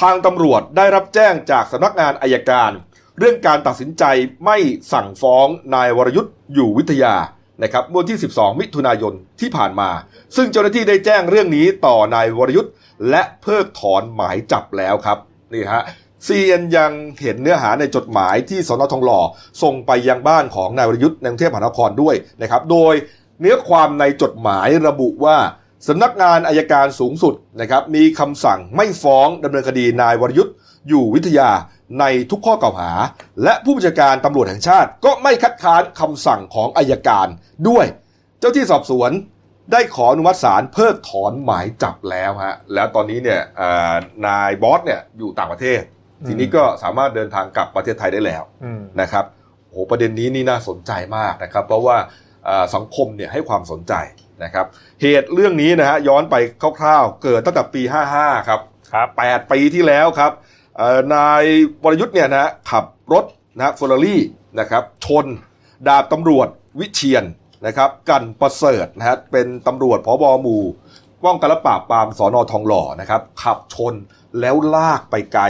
[0.00, 2.70] ทางตำรวจได้รับแจ้งจากสำนักงานอายการ
[3.18, 4.04] เรื่องการตัดสินใจ
[4.44, 4.56] ไม่
[4.92, 7.14] สั่งฟ้องนายวรยุทธ์อยู่วิทยา
[7.62, 9.90] นะครับเมื่อวันที่ 12 มิถุนายนที่ผ่านมา
[10.36, 12.72] ซึ่งเจ้าหน้าที่ได้แจ้งเรื่องนี้ต่อนายวรยุทธ์
[13.10, 15.18] และเพิกถอนหมายจับแล้วครับ
[15.52, 15.82] นี่ฮะ
[16.26, 19.20] ซีเอ็นยังเห็นเนื้อหาในจดหมายที่สนทองหล่อ
[19.62, 22.94] ส่งไปยังบ้านของนายวรยุทธ์ในกรุงเทพมหานครด้วยนะครับโดย
[23.40, 25.36] เนื้อความในจดหมายระบุว่า
[25.88, 30.54] สำนักงานอายการสูงสุดนะครับมีคำสั่งไม่ฟ้องดำเนินคดีนายวรยุทธ์
[30.88, 31.50] อยู่วิทยา
[32.00, 32.92] ในทุกข้อกล่าวหา
[33.42, 37.26] และผู้บัญชาการตำรวจแห่งชาติ ก็ไม่คัดค้านคำสั่งของอายการ
[37.68, 37.86] ด้วย
[38.38, 39.10] เจ้าที่สอบสวน
[39.72, 43.40] ได้ขออนุมัติศาลเพิกถอนหมายจับแล้วฮะแล้วตอนนี้เนี่ย
[44.26, 45.82] นายบอสเนี่ยอยู่ต่างประเทศ
[46.26, 49.24] ทีนี้ก็สามารถเดินทางกลับประเทศไทยได้แล้วอืมนะครับ
[49.70, 51.96] โหประเด็นนี้นี่น่าสนใจมากนะครับ เพราะว่า
[52.46, 53.94] เอ่อสังคมเนี่ยให้ความสนใจ
[54.44, 54.66] นะครับ
[55.02, 56.36] เหตุเรื่องนี้นะฮะย้อนไป
[56.80, 57.82] คร่าวๆ เกิดตั้งแต่ปี
[58.16, 58.60] 55 ครับ
[58.92, 60.32] ครับ8ปีที่แล้วครับ
[60.76, 61.44] เอ่อนาย
[61.82, 63.24] วรยุทธ์เนี่ยนะฮะขับรถ
[63.56, 64.22] นะฮะเฟอร์รารี่
[64.60, 65.26] นะครับชน
[65.88, 66.48] ดาบตำรวจ
[66.80, 67.24] วิเชียน
[67.66, 70.62] นะครับกันประเสริฐนะฮะเป็นตำรวจพบหมู่
[71.24, 73.94] ป้องกันและปราบปรามสอนอทองหล่อนะครับขับชน
[74.40, 75.44] แล้วลากไปไกล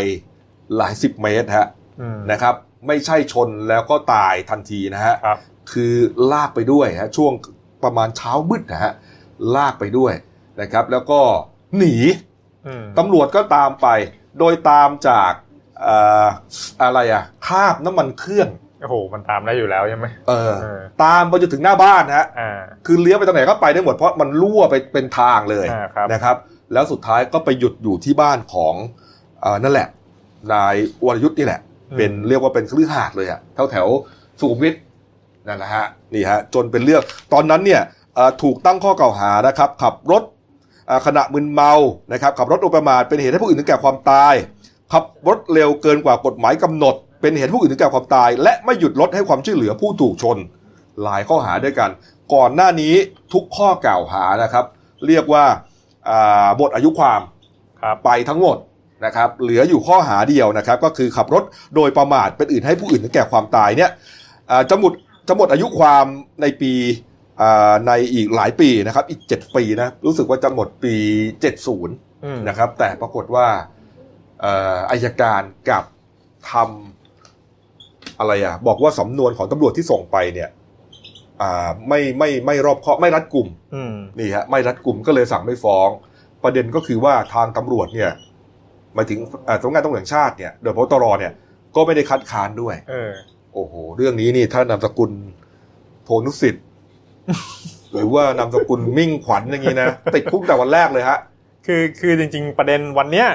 [0.77, 1.67] หลายสิบเมตรฮะ
[2.01, 2.55] อืมนะครับ
[2.87, 5.39] ไม่ใช่ชนแล้วก็ตายทันทีนะฮะครับ
[5.73, 5.95] คือ
[6.33, 7.33] ลากไปด้วยฮะช่วง
[7.85, 8.93] ประมาณเช้ามืดนะฮะ
[9.57, 10.13] ลากไปด้วย
[10.61, 11.21] นะครับ แล้วก็
[11.77, 11.95] หนี
[12.67, 13.89] อืมตำรวจก็ตามไป
[14.39, 15.33] โดยตามจาก
[15.83, 16.27] เอ่อ
[16.83, 18.49] อะไรอะคราบน้ำมันเครื่อง
[18.83, 26.37] โอ้โหมันตามได้อยู่แล้วใช่ไหมเออเออตามไปจนถึงหน้าบ้านนะฮะอ่าคือเลี้ยวไปตรงไหนก็ไปได้หมดเพราะมันรั่วไปเป็นทางเลยอ่าครับนะครับ
[26.73, 28.75] แล้วสุดท้ายก็ไปหยุดอยู่ที่บ้านของ
[29.41, 29.89] เอ่อนั่นแหละ
[30.53, 30.75] นาย
[31.05, 34.75] วรยุทธ์นี่แหละอืมเป็นเรียกว่าเป็นคลือหาดเลยอะแถวแถวๆสุขุมวิท
[35.47, 37.83] นั่นแหละฮะนี่ฮะจนเป็นเรื่องตอนนั้นเนี่ย
[38.15, 40.23] เอ่อถูกตั้งข้อกล่าวหานะครับขับรถ
[40.89, 41.73] อ่าขณะมึนเมา
[42.13, 44.35] นะครับขับรถโดยประมาทเป็นเหตุให้ผู้อื่นถึงแก่ความตาย
[44.93, 50.37] ขับรถเร็วเกินกว่ากฎหมายกำหนด เป็นเหตุให้ผู้อื่นถึงแก่ความตาย และไม่หยุดรถให้ความช่วยเหลือผู้ถูกชน
[51.03, 51.91] หลายข้อหาด้วยกัน
[52.35, 52.95] ก่อนหน้านี้
[53.33, 54.65] ทุกข้อกล่าวหานะครับ
[55.07, 55.45] เรียกว่า
[56.09, 57.21] อ่าหมดอายุความ
[57.83, 58.57] ครับไปทั้งหมด
[59.05, 61.45] นะครับเหลืออยู่ข้อหาเดียวนะครับ ก็คือขับรถ
[61.77, 63.91] โดยประมาทเป็นอื่นให้ผู้อื่นถึงแก่ความตายเนี่ย
[64.51, 64.93] อ่าจะหมด
[65.29, 66.07] จะหมดอายุความ
[66.43, 66.73] ในปี
[67.41, 70.95] อ่าในอีกหลายปีนะครับ อีก 7 ปีนะรู้สึกว่าจะหมดปี
[71.59, 73.47] 70อืมนะครับ แต่ปรากฏว่า
[74.41, 75.85] เอ่ออายการกลับ
[76.51, 80.49] ทำอะไรอะ บอกว่าสำนวนของตำรวจที่ส่งไปเนี่ย
[81.41, 85.89] อ่าไม่ไม่ไม่รอบคอบไม่รัดกลุ่มอืมนี่ฮะไม่รัดกลุ่มก็เลยสั่งไม่ฟ้อง
[86.43, 88.11] ประเด็นก็คือว่าทางตำรวจเนี่ย
[88.95, 91.33] หมายถึงเอ่อสำนักงานตำรวจแห่งชาติเนี่ยโดยพบตรเนี่ย
[91.77, 93.13] ก็ไม่ได้คัดค้านด้วย เออ
[93.55, 95.11] โอ้โห เรื่องนี้นี่ถ้านามสกุล
[96.05, 96.65] โทนุสิทธิ์
[97.93, 101.19] หรือว่านามสกุลมิ่งขวัญอย่างนี้นะติดคุกแต่วันแรกเลยฮะ
[101.67, 103.27] คือคือจริง ๆ ประเด็นวันเนี้ย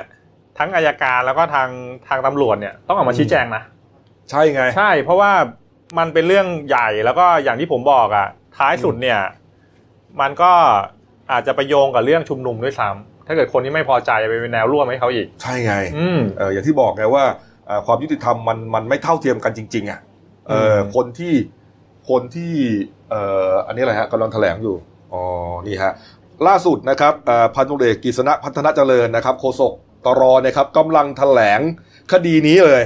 [0.58, 1.70] ทั้งอายการแล้วก็ทาง
[2.08, 3.63] ทางตำรวจเนี่ยต้องออกมาชี้แจงนะ
[4.30, 5.32] ใช่ไง ใช่ เพราะว่า
[5.98, 9.20] มันเป็นเรื่องใหญ่แล้วก็อย่างที่ผมบอกอะ ท้ายสุดเนี่ย
[10.22, 10.52] มันก็
[11.32, 17.24] อาจจะไปโยงกับเรื่องชุมนุมด้วยซ้ำ ถ้าเกิดคนที่ไม่พอใจไปเป็นแนวร่วมให้เขาอีก ใช่ไงอืมเอออย่างที่บอกไงว่า
[17.68, 20.00] เอ่อความยุติธรรมมันมันไม่เท่าเทียมกันจริง ๆ อะ
[20.48, 21.34] เอออืมคนที่
[22.10, 22.54] คนที่
[23.10, 24.76] เอ่ออันนี้อะไรฮะกำลังแถลงอยู่
[25.14, 25.24] อ๋อ
[25.68, 25.94] นี่ฮะ
[26.48, 29.74] ล่าสุดนะครับเอ่อพันตุเอกกฤษณะพัฒนาเจริญนะครับโฆษก
[30.06, 31.60] ตรนะครับกำลังแถลง
[32.12, 32.84] คดีนี้เลย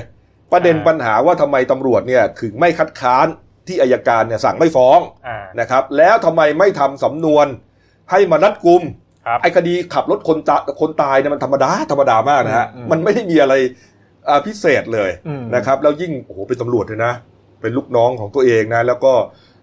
[0.52, 3.28] ประเด็นปัญหาว่าทำไมตำรวจเนี่ยถึงไม่คัดค้าน
[3.68, 7.48] ที่อายการเนี่ยสั่งไม่ฟ้องอ่านะครับแล้วทำไมไม่ทำสำนวน
[8.12, 9.09] ให้มารัดกุมครับ
[9.42, 13.54] ไอ้คดีขับรถคนตาคนตายเนี่ยมันธรรมดาธรรมดามากนะฮะอืมมันไม่ได้มีอะไร
[14.30, 17.14] อ่าพิเศษเลยอืมนะครับ แล้วยิ่งโอ้โหเป็นตำรวจเลยนะ
[17.62, 19.14] เป็นลูกน้องของตัวเองนะ แล้วก็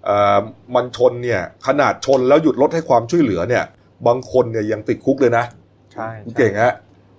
[0.04, 0.38] เอ่อ
[0.74, 3.64] มันชนเนี่ยขนาดชนแล้วหยุดรถให้ความช่วยเหลือเนี่ย
[4.06, 5.44] บางคนเนี่ยยังติดคุกเลยนะ
[5.92, 6.74] ใช่เก่งฮะ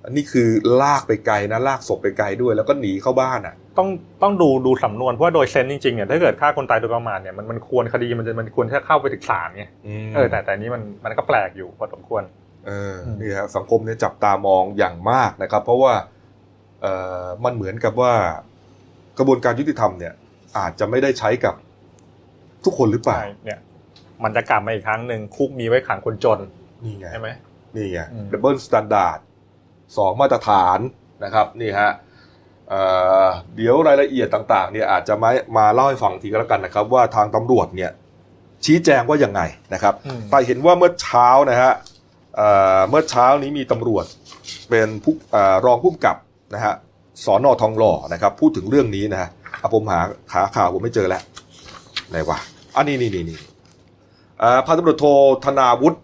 [0.06, 0.50] อันนี้คือ
[0.82, 3.89] ลากไปไกลนะลากศพไปไกลด้วย แล้วก็หนีเข้าบ้านอะ ต้อง
[4.23, 9.63] ต้องดูดูสำนวนเพราะว่าโดยเซนส์จริงๆเนี่ยถ้าเกิดฆ่าคนตายโดยประมาทเนี่ยมันมันควรคดีมันจะมันควรที่จะเข้าไปถึงศาลไง
[10.15, 12.23] เออแต่แต่อันนี้มันมันก็แปลกอยู่พอสมควร
[12.65, 15.93] เอออืมนี่ฮะสังคมเนี่ยจับตามองอย่างมากนะครับ เพราะว่า
[16.81, 16.87] เอ
[17.21, 18.13] อมันเหมือนกับว่า
[19.17, 20.13] กระบวนการยุติธรรมเนี่ย
[20.57, 21.55] อาจจะไม่ได้ใช้กับ
[22.65, 23.59] ทุกคนหรือเปล่าใช่เนี่ย
[24.23, 26.39] มันจะกลับมาอีกครั้งหนึ่งคุกมีไว้ขังคนจน
[26.83, 27.29] นี่ไงใช่ไหม
[27.75, 29.19] นี่ไงอืม double standard
[29.97, 30.79] สองมาตรฐาน
[31.23, 31.91] นะครับนี่ฮะ
[32.69, 32.82] เอ่
[33.25, 37.91] อเดี๋ยวรายละเอียดต่างๆเนี่ยอาจจะมามาเล่าให้ฟังทีก็แล้วกันนะครับ ว่าทางตำรวจเนี่ย
[38.65, 39.41] ชี้แจงว่ายังไง
[39.73, 41.71] นะครับอืมแต่เห็นว่าเมื่อเช้านะฮะ
[42.36, 44.06] เอ่อเมื่อเช้านี้มีตำรวจ
[44.69, 46.17] เป็นผู้เอ่อรองผู้กำกับ
[46.53, 46.73] นะฮะ
[47.25, 49.30] สอนอทองหล่อนะครับ พูดถึงเรื่องนี้นะฮะ
[49.62, 49.99] อะผมหา
[50.32, 51.21] ขาข่าวผมไม่เจอแล้ว
[52.10, 52.38] ไหนวะ
[52.75, 53.38] อันนี้นี่นี่นี่
[54.39, 55.06] เอ่อพันตำรวจโท
[55.45, 55.97] ธนาวุฒิ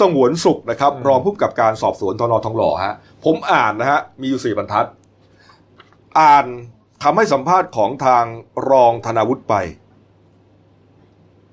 [0.00, 4.86] สงวนสุขนะครับ รองผู้กำกับการสอบสวนทนทองหล่อฮะผมอ่านนะฮะมีอยู่สี่บรรทัด
[6.20, 6.46] อ่าน
[7.02, 8.24] คำให้สัมภาษณ์ของทาง
[8.70, 9.54] รองธนาวุฒิไป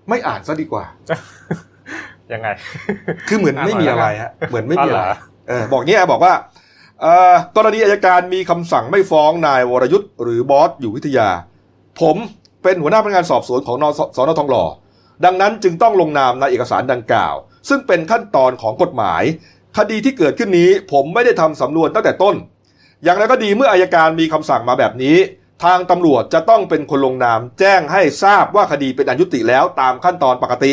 [0.09, 0.83] ไม่อ่านซะดีกว่า
[2.33, 2.47] ยังไง
[3.27, 6.33] คือเหมือนไม่มีอะไรฮะเหมือนไม่มีอะไรอ๋อเหรอเออบอกเนี้ยบอกว่า
[7.01, 11.29] เอ่อกรณีอายการมีคำสั่งไม่ฟ้องนายวรยุทธ์หรือบอสอยู่วิทยา
[12.01, 12.15] ผม
[12.63, 13.85] เป็นหัวหน้าพนักงานสอบสวนของน
[14.17, 14.65] สนทองหล่อ
[15.25, 17.35] ดังนั้นจึงต้องลงนามในเอกสารดังกล่าว
[17.69, 19.23] ซึ่งเป็นขั้นตอนของกฎหมาย
[19.77, 22.35] คดีที่เกิดขึ้นนี้ผมไม่ได้ทำสำนวนตั้งแต่ต้น
[23.03, 25.17] อย่างไรก็ดีเมื่ออายการมีคำสั่งมาแบบนี้
[25.63, 30.71] ทางตำรวจจะต้องเป็นคนลงนาม แจ้งให้ทราบว่าคดีเป็นอันยุติแล้วตามขั้นตอนปกติ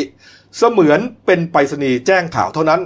[0.58, 2.80] เสมือนเป็นไปรษณีย์แจ้งข่าวเท่านั้น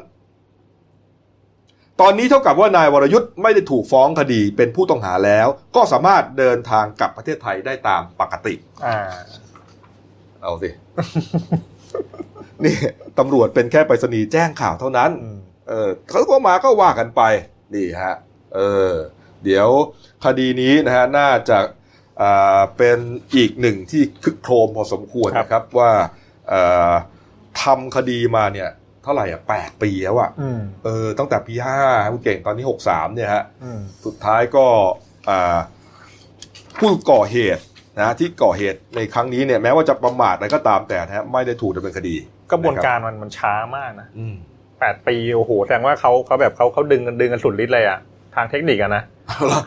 [2.00, 8.54] ตอนนี้เท่ากับว่านายวรยุทธ์ไม่ได้ถูกฟ้องคดีเป็นผู้ต้องหาแล้ว ก็สามารถเดินทางกลับประเทศไทยได้ตามปกติ
[8.86, 8.98] อ่า
[10.42, 10.70] เอาสิ
[12.64, 12.76] นี่
[13.18, 17.22] ตำรวจเป็นแค่ไปรษณีย์แจ้งข่าวเท่านั้นอืมเออเขาก็มาก็ว่ากันไป
[17.74, 18.14] นี่ฮะ
[18.54, 18.92] เออ
[19.44, 19.68] เดี๋ยว
[20.24, 21.58] คดีนี้นะฮะน่าจะ
[22.22, 22.98] อ่าเป็น
[23.36, 25.92] อีกหนึ่งที่คึกโครมพอสมควรนะครับว่า
[26.48, 26.92] เอ่อ
[27.62, 28.68] ทำคดีมาเนี่ย
[29.02, 31.78] เท่าไหร่อะแปดปีแล้วอะอืมเออตั้งแต่ปีห้า
[32.12, 34.66] คุณเก่งตอนนี้หกสามเนี่ยฮะอืมสุดท้ายก็
[35.28, 35.58] อ่า
[36.78, 37.62] ผู้ก่อเหตุ
[38.00, 42.16] นะที่ก่อเหตุในครั้งนี้เนี่ยแม้ว่าจะประมาทอะไรก็ตามแต่นะฮะไม่ได้ถูกดำเนินคดี
[42.50, 44.34] กระบวนการมันมันช้ามากนะอืม
[44.80, 47.98] แปดปีโอ้โหแสดงว่าเขาเขาแบบเขาเขาดึงกันดึงกันสุดฤทธิ์เลยอะ
[48.34, 49.02] ทางเทคนิคอะนะ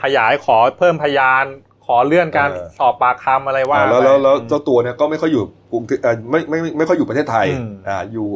[0.04, 1.46] ขยายขอเพิ่มพยาน
[1.86, 8.28] ขอเลื่อนการเออสอบปากคำอะไรว่าอ่าแล้วแล้วแล้วไปเจ้าตัวเนี่ยก็ไม่ค่อยอยู่กรุงเทพเอ่อไม่ไม่ไม่ไม่ค่อยอยู่ประเทศไทยอืมอ่าอยู่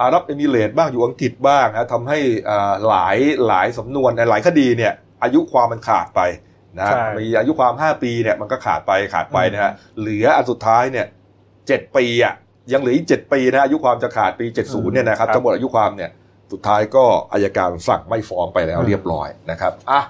[0.00, 2.18] อาหรับเอมิเรตส์บ้างอยู่อังกฤษบ้างนะทำให้
[2.48, 4.92] อ่าหลายหลายสำนวนหลายคดีเนี่ย
[5.22, 6.20] อายุความมันขาดไป
[6.78, 11.06] นะฮะใช่มีอายุความ 5 ปีเนี่ยมันก็ขาดไปขาดไปนะฮะเหลืออันสุดท้ายเนี่ย
[11.68, 12.34] เจ็ดปีอะ
[12.72, 16.10] ยังเหลืออีกเจ็ดปีนะอายุความจะขาดปีเจ็ดศูนย์เนี่ยนะครับครับทั้งหมดอายุความเนี่ย
[16.52, 20.00] สุดท้ายก็อายการสั่งไม่ฟ้องไปแล้วเรียบร้อยนะครับอะ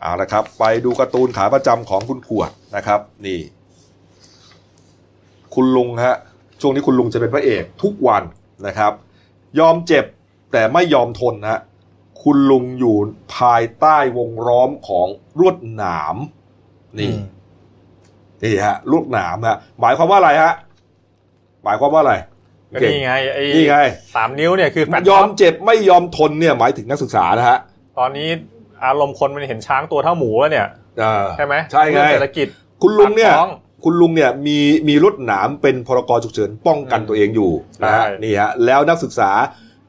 [0.00, 3.40] เอาละครับ ไปดูการ์ตูนขาประจำของคุณขวดนะครับ นี่
[5.54, 6.16] คุณลุงฮะ
[6.60, 8.22] ช่วงนี้คุณลุงจะเป็นพระเอกทุกวัน
[8.66, 8.92] นะครับ
[9.58, 10.04] ยอมเจ็บ
[10.52, 11.60] แต่ไม่ยอมทนฮะ
[12.22, 12.96] คุณลุงอยู่
[13.36, 15.06] ภายใต้วงล้อมของ
[15.40, 16.16] รวดหนาม
[16.98, 17.22] นี่อืม
[18.42, 20.54] นี่ฮะลูกหนามฮะหมายความว่าอะไรฮะ
[21.64, 22.14] หมายความว่าอะไร
[22.74, 23.76] ก็เก่งนี่ไงไอ้นี่ไง
[24.14, 27.58] สามนิ้วเนี่ยคือแฟลตยอมท็ปเจ็บไม่ยอมทนเนี่ยหมายถึงนักศึกษานะฮะ
[27.98, 28.28] ตอนนี้
[28.84, 30.66] อารมณ์คนมันเห็นช้างตัวเท่าหมูแล้วเนี่ย
[31.02, 32.46] อ่าใช่ไหมใช่ไงเรื่องเศรษฐกิจ
[32.82, 33.50] คุณลุงเนี่ยปากท้อง
[33.84, 34.58] คุณลุงเนี่ยมี
[34.88, 37.50] มีรถหนามเป็นพรกฉุกเฉินป้องกันอืมตัวเองอยู่
[37.82, 39.30] นะฮะใช่นี่ฮะแล้วนักศึกษา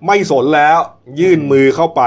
[0.06, 0.78] ไม่สนแล้ว
[1.20, 2.02] ยื่นมือเข้าไป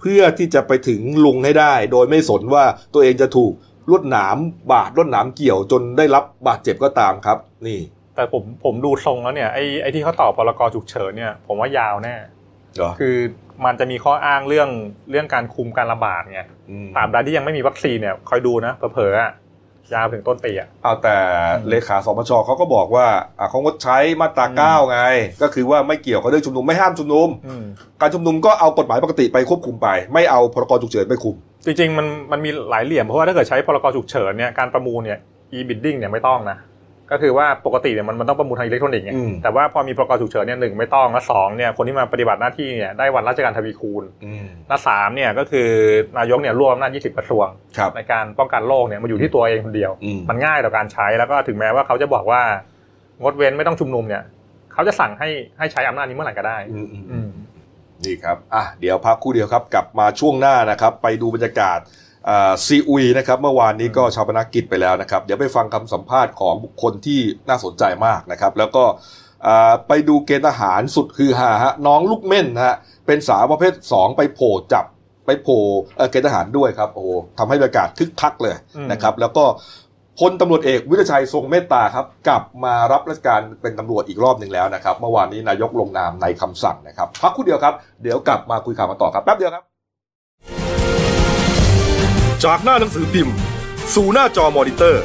[0.00, 3.52] เพื่อที่จะไปถึงลุงให้ได้ โดยไม่สนว่าตัวเองจะถูก
[3.90, 4.36] ลวดหนาม
[4.72, 7.80] บาดลวดหนามเกี่ยวจนได้รับบาดเจ็บก็ตามครับ นี่
[8.16, 12.14] แต่ผมผมดูทรงแล้วเนี่ยไอ้ไอ้ที่เขาต่อพรกฉุกเฉินเนี่ย ผมว่ายาวแน่
[12.76, 13.16] เหรอคือ
[13.64, 14.68] มันจะมีข้ออ้างเรื่อง
[15.10, 16.40] เรื่องการคุมการระบาดไง
[16.96, 19.32] มตราบใดที่ยังไม่มีวัคซีนเนี่ยคอยดูนะเผลอๆอะ
[19.94, 21.16] ยาวถึงต้นปีอะเอาแต่
[21.60, 23.06] อืมเลขาสมชเขาก็บอกว่า
[23.38, 25.00] อะเขางดใช้มาตราอืมเก้าไง
[25.42, 27.64] ก็คือว่าไม่เกี่ยวกับเรื่องชุมนุมไม่ห้ามชุมนุมอืม
[28.00, 35.18] การชุมนุมก็เอากฎหมายปกติไปควบคุมไป ไม่เอาพรกฉุกเฉินไปคุม จริงๆมันมันมีหลายเหลี่ยมเพราะว่าถ้าเกิดใช้พรกฉุกเฉินเนี่ยการประมูลเนี่ย
[35.54, 36.58] e-bidding เนี่ยไม่ต้องนะ
[37.10, 45.68] ก็คือว่าปกติเนี่ยมันมันต้องประมูลทางอิเล็กทรอนิกส์ไงอืมแต่ว่าพอมีพรกฉุกเฉินเนี่ยหนึ่งไม่ต้องและสองเนี่ยคนที่มาปฏิบัติหน้าที่เนี่ยได้วันราชการทวีคูณอืมและสามเนี่ยก็คือ
[46.18, 47.46] นายกเนี่ยรวมอำนาจ20 กระทรวง
[47.78, 52.42] ครับในการป้องกันโรคเนี่ยมาอยู่ที่ตัวเองคนเดียวอืมมันง่ายต่อการใช้แล้วก็ถึงแม้ว่าเขาจะบอกว่า
[53.22, 54.22] งดเว้นไม่ต้องชุมนุมเนี่ย
[54.72, 57.28] เขาจะสั่งให้ให้ใช้อำนาจนี้เมื่อไหร่ก็ได้อืมอืมอืม
[58.04, 62.05] นี่ครับอะเดี๋ยวพักครู่เดียวครับกลับมาช่วงหน้านะครับ ไปดูบรรยากาศอ่า
[62.66, 68.84] ซีอุยนะครับเมื่อวานนี้ก็ชาปนกิจไปแล้วนะครับ เดี๋ยวไปฟังคำสัมภาษณ์ของบุคคลที่น่าสนใจมากนะครับ แล้วก็
[69.46, 74.84] อ่าไปดูเกณฑ์ทหารสุดคือฮาฮะน้องลูกเม่นฮะเป็นสาวประเภท 2 ไปโผล่จับ
[75.26, 75.60] ไปโผล่
[75.96, 77.08] เอ่อเกณฑ์ทหารด้วยครับโอ้โห
[77.38, 79.44] ทำให้บรรยากาศคึกคักเลยอืมนะครับ แล้วก็
[80.18, 89.75] พลตำรวจเอกวิทยชัยทรงเมตตาครับกลับมารับราชการเป็นตำรวจอีกรอบหนึ่งแล้วนะครับ เมื่อวานนี้นายกลงนามในคำสั่งนะครับ พักครู่เดียวครับ เดี๋ยวกลับมาคุยข่าวมาต่อครับแป๊บเดียวครับ
[92.44, 93.36] จากหน้าหนังสือพิมพ์
[93.94, 95.04] สู่หน้าจอมอนิเตอร์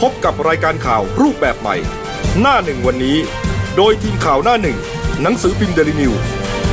[0.00, 1.76] พบกับรายการข่าวรูปแบบใหม่
[2.40, 3.16] หน้าหนึ่งวันนี้
[3.76, 4.78] โดยทีมข่าวหน้าหนึ่ง
[5.22, 6.12] หนังสือพิมพ์เดลิวิว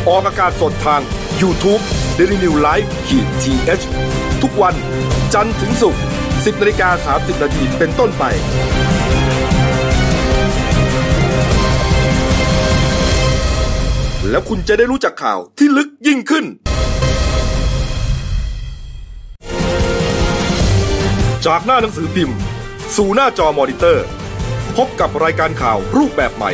[0.07, 1.01] ออกอากาศสดทาง
[1.41, 1.81] YouTube
[2.17, 3.53] d e l i n e w l i v e ขีดที
[4.41, 4.75] ทุกวัน
[5.33, 8.23] จันทร์ถึงศุกร์10นาฬิกา30นาทีเป็นต้นไป
[14.29, 16.45] แล้วคุณจะได้รู้จักข่าวที่ลึกยิ่งขึ้น
[21.47, 22.37] จากหน้าหนังสือพิมพ์
[22.95, 24.05] สู่หน้าจอมอนิเตอร์
[24.77, 26.51] พบกับรายการข่าวรูปแบบใหม่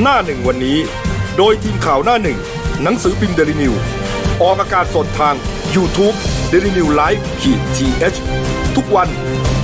[0.00, 0.78] หน้าหนึ่งวันนี้
[1.36, 2.38] โดยทีมข่าวหน้าหนึ่ง
[2.82, 3.72] หนังสือพิมพ์เดลิวิว
[4.42, 5.34] ออกอากาศสดทาง
[5.74, 6.16] YouTube
[6.52, 9.08] d e l i n e w l i v e ขีดทีเทุกวัน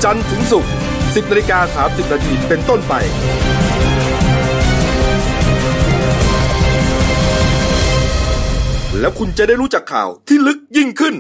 [0.05, 2.95] จันทร์ถึงศุกร์10นาฬิกา30นาทีเป็นต้นไป
[9.01, 11.15] แล้วคุณจะได้รู้จักข่าวที่ลึกยิ่งขึ้น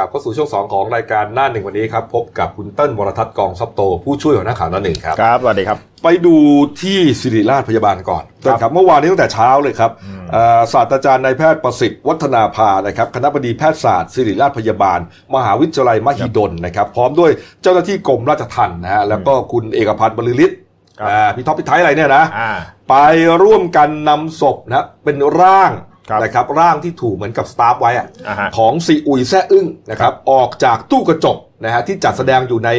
[0.00, 6.36] ลับเข้าสู่ช่วงสองของรายการหน้าหนึ่งวันนี้ครับ พบกับคุณเติ้ลวรทัศน์กองซับโต ผู้ช่วยหัวหน้าข่าวหน้าหนึ่งครับ ครับสวัสดีครับ ไปดู
[6.82, 14.98] ที่ศิริราชพยาบาลก่อนครับครับเมื่อวานนี้ตั้งแต่เช้าเลยครับอืมเอ่อศาสตราจารย์นายแพทย์ประสิทธิ์วัฒนาภานะครับคณะบดีแพทยศาสตร์ศิริราชพยาบาล
[15.34, 17.30] มหาวิทยาลัยมหิดลนะครับ พร้อมด้วย
[17.62, 20.52] เจ้าหน้าที่กรมราชทัณฑ์นะฮะแล้วก็คุณเอกพันธ์บริลิต
[20.98, 22.52] ครับอ่าพี่ท็อปพี่ไทยอะไรเนี่ยนะอ่า
[22.90, 22.94] ไป
[23.42, 25.89] ร่วมกันนำศพนะเป็นร่างครับ
[26.22, 32.70] นะครับร่างที่ถูกเหมือนกับสตาร์ฟไว้อะอ่าฮะของซีอุยแซ่อึ้งนะครับออกจากตู้กระจกนะฮะที่จัดแสดงอยู่ใน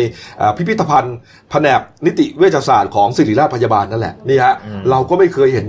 [0.41, 1.17] อ่าพิพิธภัณฑ์
[1.51, 5.67] แผนกนิติเวชศาสตร์ของศิริราชพยาบาลนั่นแหละนี่ฮะอืมเราก็ไม่เคยเห็น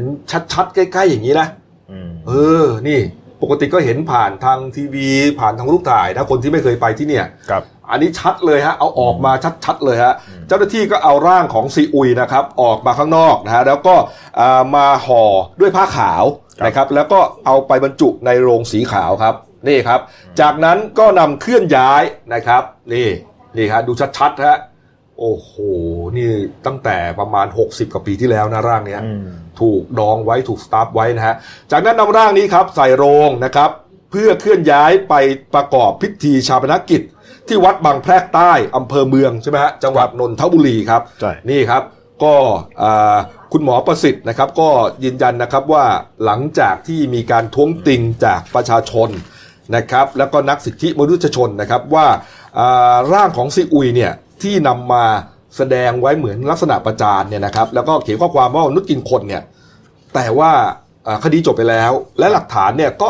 [0.53, 1.48] ชัดๆ ใกล้ ๆ อย่างนี้นะ
[1.90, 2.33] อืมเอ
[2.64, 3.01] อนี่
[3.42, 5.09] ปกติก็เห็นผ่านทางทีวี
[5.40, 9.33] ผ่านทางรูปถ่ายนะคนที่ไม่เคยไปที่เนี่ยครับอันนี้ชัดเลยฮะเอาออกมา
[9.64, 13.95] ชัดๆเลยฮะอืมเจ้าหน้าที่ก็เอาร่างของซีอุยนะครับออกมาข้างนอกนะฮะแล้วก็
[14.40, 15.25] อ่ามาห่อ
[15.61, 16.25] ด้วยผ้าขาว
[16.66, 19.35] นะครับแล้วก็เอาไปบรรจุในโลงสีขาวครับ
[19.68, 20.01] นี่ครับ
[20.40, 22.03] จากนั้นก็นำเคลื่อนย้าย
[22.35, 23.09] นะครับนี่
[23.57, 24.59] นี่ครับดูชัดๆฮะ
[25.18, 25.53] โอ้โห
[26.16, 26.29] นี่
[26.66, 29.25] ตั้งแต่ประมาณ 60กว่าปีที่แล้วนะร่างเนี้ยอืม
[29.61, 31.35] ถูกดองไว้ถูก stuff ไว้นะฮะ
[31.73, 33.71] จากนั้นนำร่างนี้ครับใส่โลงนะครับ
[34.11, 35.14] เพื่อเคลื่อนย้ายไป
[35.55, 37.03] ประกอบพิธีฌาปนกิจ
[37.48, 41.83] ที่วัดบางแพรกใต้อำเภอเมืองใช่ไหมฮะจังหวัดนนทบุรีครับใช่ นี่ครับ
[42.22, 42.35] ก็
[42.83, 43.16] อ่า
[43.52, 44.68] คุณหมอประสิทธิ์นะครับ ก็
[45.05, 45.85] ยืนยันนะครับว่า
[46.24, 49.09] หลังจากที่มีการท้วงติงจากประชาชน
[49.76, 52.07] นะครับ แล้วก็นักสิทธิมนุษยชนนะครับว่า
[52.59, 55.05] อ่าร่างของซีอุยเนี่ยที่นำมา
[55.57, 59.42] แสดงไว้เหมือนลักษณะประจานเนี่ยนะครับ แล้วก็เขียนข้อความว่ามนุษย์กินคนเนี่ย
[60.14, 60.52] แต่ว่า
[61.07, 63.09] อ่าคดีจบไปแล้ว และหลักฐานเนี่ยก็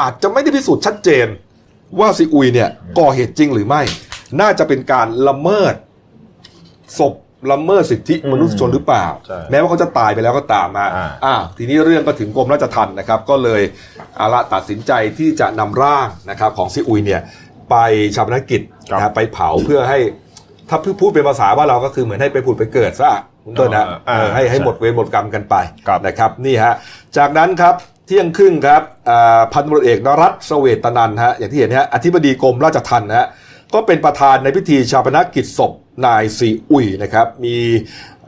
[0.00, 1.26] อาจจะไม่ได้พิสูจน์ชัดเจน
[1.98, 3.82] ว่าซีอุยเนี่ยก่อเหตุจริงหรือไม่
[4.40, 5.74] น่าจะเป็นการละเมิด
[6.98, 7.14] ศพ
[7.52, 13.62] ละเมิดสิทธิมนุษยชนหรือเปล่าใช่แม้ว่าเขาจะตายไปแล้วก็ตามมาอ่าอ่าทีนี้เรื่องก็ถึงกรมราชทัณฑ์นะครับ ก็เลย
[14.20, 17.20] อาละตัดสินใจที่จะนำร่างนะครับของซีอุยเนี่ย
[17.70, 17.76] ไป
[18.14, 19.98] ชาปนกิจนะฮะไปเผาเพื่อให้
[20.68, 23.12] ถ้าพูดเป็นภาษาว่าเราก็คือเหมือนให้ไปผุดไปเกิดซะ
[23.44, 25.54] คุณต้นนะอ่าเออให้ให้ใช่หมดเวรหมดกรรมกันไป
[25.86, 26.74] ครับนะครับนี่ฮะ
[27.16, 27.74] จากนั้นครับ
[28.06, 28.82] เที่ยงครึ่งครับ
[29.52, 33.26] พันตำรวจเอกนรัตเสวตนันฮะอย่างที่เห็นฮะอธิบดีกรมราชทัณฑ์นะฮะ
[33.74, 35.72] ก็เป็นประธานในพิธีชาปนกิจศพ
[36.06, 37.56] นายซีอุยนะครับ มี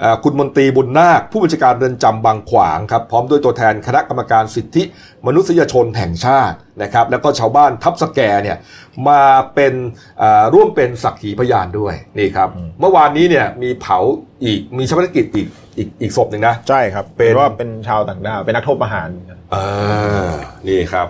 [0.00, 4.83] เอ่อคุณมนตรีบุญนาค ผู้บัญชาการเรือนจำบางขวางครับ พร้อมด้วยตัวแทนคณะกรรมการสิทธิ
[5.26, 8.57] มนุษยชนแห่งชาตินะครับ แล้วก็ชาวบ้านทับสแกเนี่ย
[9.09, 9.22] มา
[9.54, 9.74] เป็น
[10.22, 12.48] อ่าร่วมเป็นสักขีพยานด้วยนี่ครับ
[12.80, 13.98] เมื่อวานนี้เนี่ยมีเผา
[14.44, 19.09] อีกมีชาปนกิจอีกอีกอีกศพหนึ่งนะ ใช่ครับ เป็นว่าเป็นชาวต่างด้าวเป็นนักโทษประหาร
[19.52, 19.57] เอ
[20.28, 20.30] อ
[20.68, 21.09] นี่ครับ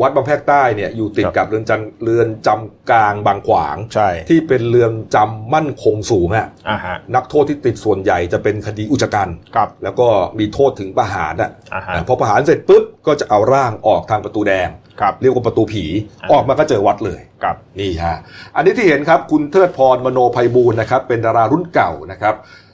[0.00, 14.68] วัดบางแพรกใต้เนี่ยอยู่ติดครับกับเรือนจำเรือนจำกลางบางขวางใช่ที่เป็นเรือนจำมั่นคงสูงอะอ่าฮะนักโทษที่ติดส่วนใหญ่จะเป็นคดีอุกชะกันครับแล้วก็มีโทษถึงประหารอะอ่าฮะอะพอประหารเสร็จปุ๊บก็จะเอาร่างออกทางประตูแดง
[15.00, 15.84] ครับเรียกว่าประตูผี
[16.22, 18.16] อ่าออกมาก็เจอวัดเลยครับนี่ฮะ
[18.56, 22.65] อันนี้ที่เห็นครับคุณเทิดพรมโนภัยบูลย์นะครับเป็นดารารุ่นเก่านะครับอ่า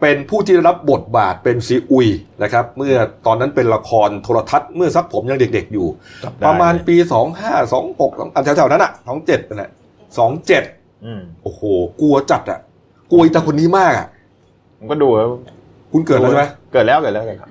[0.00, 2.08] เป็นผู้ที่ได้รับบทบาทเป็นซีอุย
[2.42, 2.94] นะครับเมื่อ
[3.26, 5.86] ตอนนั้นเป็นละครโทรทัศน์เมื่อสักผมยังเด็กๆอยู่
[6.24, 6.96] จำได้ประมาณปี
[7.38, 9.70] 25 26อันแถวๆนั้นอะ27นั่นแหละ
[10.36, 11.62] 27อืมโอ้โห
[12.00, 12.60] กลัวจัดอะ
[13.10, 14.06] กลัวอีตาคนนี้มากอะ
[14.78, 15.28] ผมก็ดูแล้ว
[15.92, 17.50] คุณเกิดแล้วใช่ไหมเกิดแล้วเกิดแล้วเกิดครับ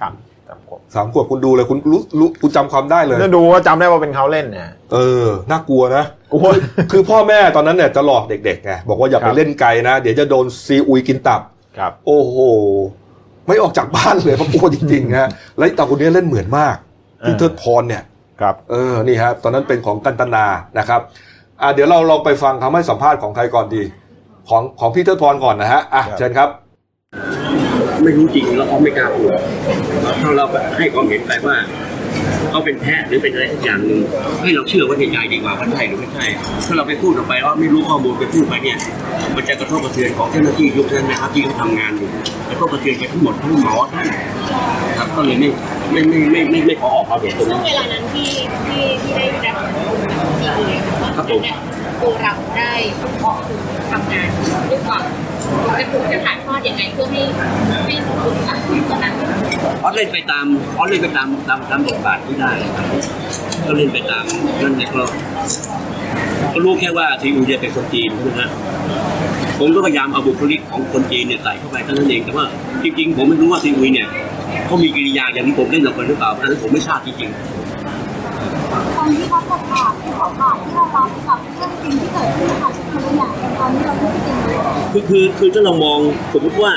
[0.00, 0.12] สาม
[0.50, 6.48] สามขวบสามขวบคุณดูเลยคุณรู้รู้คุณจำความได้เลยแล้วดูว่าจำได้ว่าเป็นเขาเล่นเนี่ยเออน่ากลัวนะกลัว
[6.92, 11.40] คือพ่อแม่ตอนนั้นเนี่ยจะหลอกเด็กๆไงบอกว่าอย่าครัไปบเล่นไกลนะ เดี๋ยวจะโดนซีอุยกินตับ
[11.78, 12.36] ครับ โอ้โห
[13.46, 16.76] ไม่ออกจากบ้านเลยเพราะกลัวจริงๆฮะแล้วไอ้ตาคนนี้เล่นเหมือนมาก
[17.26, 18.02] ที่เออเทิดพรเนี่ย
[18.40, 20.44] ครับเออนี่ฮะตอนนั้นเป็นของกันตนา
[20.78, 21.00] นะครับ
[21.60, 23.82] อ่าเดี๋ยวเราลองไปฟังคำให้สัมภาษณ์ของใครก่อนดี
[24.48, 26.48] ของของพี่เทิดพรก่อนนะฮะอะครับเชิญครับ
[28.04, 29.30] ไม่รู้จริงแล้วเขาไม่กล้าพูด
[30.22, 30.44] ถ้าเรา
[30.78, 31.56] ให้ความเห็นไปว่า
[32.50, 34.00] เขาเป็นแพะหรือเป็นอะไรสักอย่างหนึ่ง
[34.42, 36.24] ให้เราเชื่อว่าเหตุการณ์ดีกว่าว่าใช่หรือไม่ใช่
[36.66, 38.78] ถ้าเราไปพูดออกไปว่าไม่รู้ข้อมูลไปพูดไปเนี่ย
[39.36, 42.08] มันจะกระทบกระเทือนของเจ้าหน้าที่ยุคนั้นนะครับที่เขาทำงานอยู่
[42.48, 44.06] กระทบกระเทือนไปทั้งหมดทั้งหมอทั้ง
[44.98, 45.50] ครับก็เลยไม่
[45.92, 48.28] ไม่ไม่ไม่ไม่ไม่ขอออกความเห็นตรงช่วนั้งนเวลานั้นที่
[48.66, 49.66] ที่ที่ได้รับ
[50.40, 51.56] ซีอุยตอนครับผนั้นมเนี่ย
[52.00, 52.72] ตัวเราได้
[53.90, 54.28] ทำงาน
[54.70, 55.02] ด้วยความ
[55.78, 57.22] จะถูกจะถ่ายทอดยังไงเพื่อให้
[57.86, 58.58] ให้สมบูรณ์กับ
[58.90, 59.14] ตอนนั้น
[59.82, 62.86] ออสเล่นไปตามออสเล่นไปตามตามตามบทบาทที่ได้ครับ
[63.66, 64.24] ก็เล่นไปตาม
[64.62, 65.02] นั่นแหละก็
[66.52, 68.48] ก็รู้แค่ว่าทีอูจะเป็นคนจีนนะฮะ
[69.58, 72.44] ผมก็พยายามเอาบุคลิกของคนจีนเนี่ยใส่เข้าไปเท่านั้นเองแต่ว่า
[72.82, 74.08] จริงๆผมไม่รู้ว่าทีอูเนี่ย
[74.66, 77.30] เขามีกิริยาอย่างที่ผมเล่นออกไปหรือเปล่าเพราะฉะนั้นผมไม่ทราบจริง
[78.96, 84.39] ตอนที่เขาประกาศที่เขาผ่านที่เรารับกับเรื่องจริงที่เกิดขึ้นนะคะคือตัวอย่างตอนนี้เราพูดจริงเลยๆ
[84.92, 85.98] คือคือคือถ้าเรามอง
[86.32, 86.72] สมมติว่า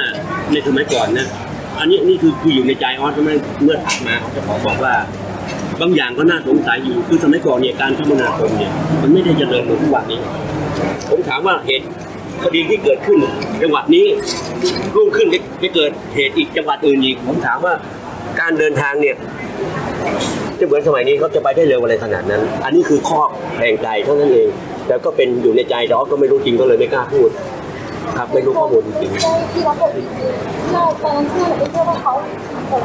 [0.52, 1.28] ในสมัยก่อนนะ
[1.80, 4.93] อันนี้นี่คือคืออยู่ในใจออสเมื่อเมื่อถามมาเจะขอบอกว่า
[5.82, 8.71] บางอย่างก็น่าสงสัยอยู่คือสมัยก่อนเนี่ยการคมนาคมเนี่ย
[9.02, 10.19] มันไม่ได้เจริญเหมือนทุกวันนี้
[11.10, 11.86] ผมถามว่าเหตุ
[12.43, 13.19] คดีที่เกิดขึ้น
[13.62, 14.06] จังหวัดนี้
[14.95, 17.73] รุ่งขึ้นไปไปเกิดเหตุอีกจังหวัดอื่นอีกผมถามว่า
[18.39, 19.15] การเดินทางเนี่ย
[20.60, 23.21] จะเหมือนสมัยนี้เขาจะไปได้เร็วอะไรขนาดนั้น อันนี้คือข้อ
[23.60, 24.47] แรงใจเท่านั้นเอง
[24.88, 27.30] แต่ก็เป็นอยู่ในใจแต่ว่าก็ไม่รู้จริงก็เลยไม่กล้าพูด
[28.18, 32.84] ครับไม่รู้ข้อมูลจริงๆที่รับบทจริงๆเราตอนนั้นเชื่อหรือไม่เชื่อว่าเขาเป็นคน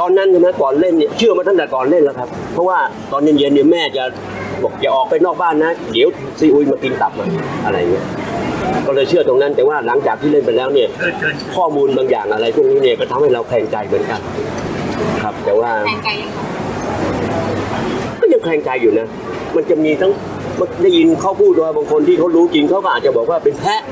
[0.00, 2.78] ตอนนั้นใช่ไหมก่อนเล่นเนี่ยเชื่อมาตั้งแต่ก่อนเล่นแล้วครับ เพราะว่า
[3.12, 4.04] ตอนเย็นๆเนี่ยแม่จะ
[4.62, 7.28] บอกอย่าออกไปนอกบ้านนะ เดี๋ยวซีอุยมากินตับมัน
[7.64, 8.04] อะไรเงี้ย
[8.86, 10.88] ก็เลยเชื่อตรงนั้นแต่ว่าหลังจากที่เล่นไปแล้วเนี่ย
[11.56, 14.20] ข้อมูลบางอย่างอะไรพวกนี้เนี่ยก็ทำให้เราแข่งใจเหมือนกัน
[15.22, 16.36] ครับ แต่ว่าแทนไกลยังไง
[18.20, 19.06] ก็ยังแข่งใจอยู่นะ
[19.56, 20.12] มันจะมีทั้ง
[20.82, 23.82] ได้ยินเขาพูดว่าบางคนที่เขารู้จริงเขาก็อาจจะบอกว่าเป็นแพะ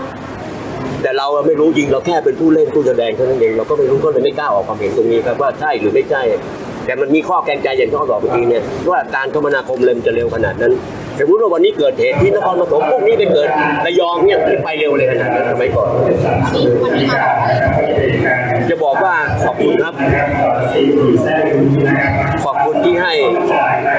[1.02, 6.22] แต่เราไม่รู้จริงเราแค่เป็นผู้เล่นผู้แสดงเท่านั้นเองเราก็ไม่รู้ก็เลยไม่กล้าออกความเห็นตรงนี้ครับว่าใช่หรือไม่ใช่
[6.86, 10.72] แต่มันมีข้อแกงใจอย่างที่เขาบอกเมื่อกี้เนี่ยว่าการคมนาคมเลยมันจะเร็วขนาดนั้น
[11.18, 13.48] สมมติว่าวันนี้เกิดเหตุที่นครปฐมพวกนี้ไปเกิด
[13.86, 15.88] ระยองเนี่ยไปเร็วเลยขนาดนั้นสมัยก่อน
[18.70, 19.14] จะบอกว่า
[19.44, 19.94] ขอบคุณครับ
[22.44, 23.12] ขอบคุณที่ให้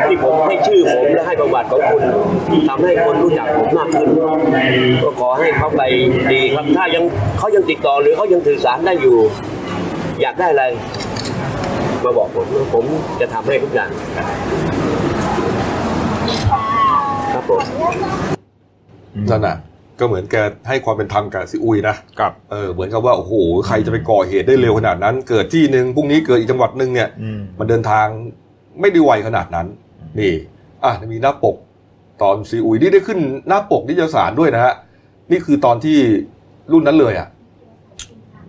[0.08, 2.02] ที่ผมให้ชื่อผมและให้ประวัติของคุณ
[2.70, 4.10] ทำให้คนรู้จักผมมากขึ้น
[5.04, 5.82] ก็ขอให้เขาไป
[6.32, 7.04] ดีครับถ้ายัง
[7.40, 9.18] เขายังติดต่อหรือเขายังสื่อสารได้อยู่
[10.22, 10.66] อยากได้อะไร
[12.06, 12.86] มาบอกผม ผม
[13.22, 13.90] จะทำให้ทุกอย่าง
[17.34, 17.62] ครับผม
[19.32, 19.58] นั่นน่ะ
[20.00, 20.36] ก็เหมือนแก
[20.68, 23.34] ให้ความเป็นธรรมกับซีอุยนะครับเออเหมือนกับว่าโอ้โห
[23.68, 28.08] ใครจะไปก่อเหตุได้เร็วขนาดนั้น เกิดที่หนึ่งพรุ่งนี้เกิดอีกจังหวัดหนึ่งเนี่ยอืมมันเดินทาง
[28.82, 29.68] ไม่ได้ไวขนาดนั้น
[30.20, 30.34] นี่
[30.84, 31.56] อะมีหน้าปก
[32.22, 34.74] ตอนซีอุยนี่ได้ขึ้นหน้าปกนิตยสารด้วยนะฮะ
[35.32, 35.98] นี่คือตอนที่
[36.72, 37.28] รุ่นนั้นเลยอะ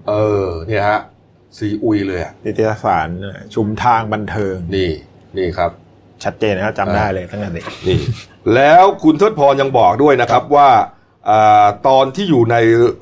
[0.08, 0.12] เอ
[0.44, 1.00] อเนี่ยฮะ
[1.56, 3.08] ซีอุยเลยอะนิตยสาร
[3.54, 4.90] ชุมทางบันเทิงนี่
[5.38, 5.70] นี่ครับ
[6.24, 7.98] ชัดเจนนะครับจำได้เลยตั้งแต่เด็กนี่
[8.54, 10.68] แล้วคุณเทิดพรยังบอกด้วยนะครับว่า
[11.30, 12.56] อ่าตอนที่อยู่ใน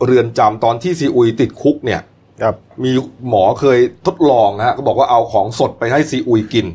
[0.05, 2.01] เรือนจำตอนที่ซีอุยติดคุกเนี่ย
[2.43, 2.93] ครับมี
[3.29, 6.67] หมอเคยทดลองนะฮะก็บอกว่าเอาของสดไปให้ซีอุยกิน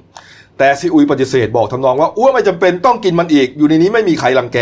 [0.57, 4.59] แต่ซีอุยปฏิเสธบอกทำนองว่าอ้วไม่จำเป็นต้องกินมันอีก อยู่ในนี้ไม่มีใครรังแก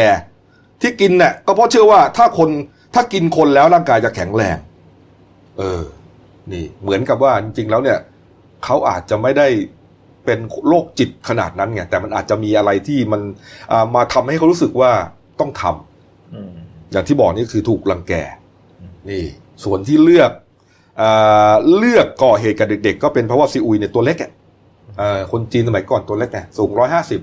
[0.82, 2.50] ที่กินเนี่ยก็เพราะเชื่อว่าถ้าคน
[2.94, 4.58] ถ้ากินคนแล้วร่างกายจะแข็งแรง
[5.58, 5.82] เออ
[6.54, 8.00] นี่เหมือนกับว่าจริงๆแล้วเนี่ย
[8.66, 9.48] เขาอาจจะไม่ได้
[10.26, 13.22] เป็นโรคจิตขนาดนั้นไงแต่มันอาจจะมีอะไรที่มัน
[13.72, 14.92] อ่ามาทำให้เขารู้สึกว่า
[15.40, 16.52] ต้องทำอืม
[16.92, 18.14] อย่างที่บอกนี่คือถูกรังแก
[19.10, 19.24] นี่
[19.64, 20.32] ส่วนที่เลือก
[21.02, 24.32] อ่าเลือกก่อเหตุกับเด็ก ๆ ก็เป็นเพราะว่าซีอุยเนี่ยตัวเล็กอะ
[24.98, 27.22] เอ่อคนจีนสมัยก่อนตัวเล็กไงสูงร้อยห้าสิบ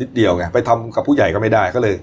[0.00, 1.94] นิดเดียวไงไปทำกับผู้ใหญ่ก็ไม่ได้ก็เลย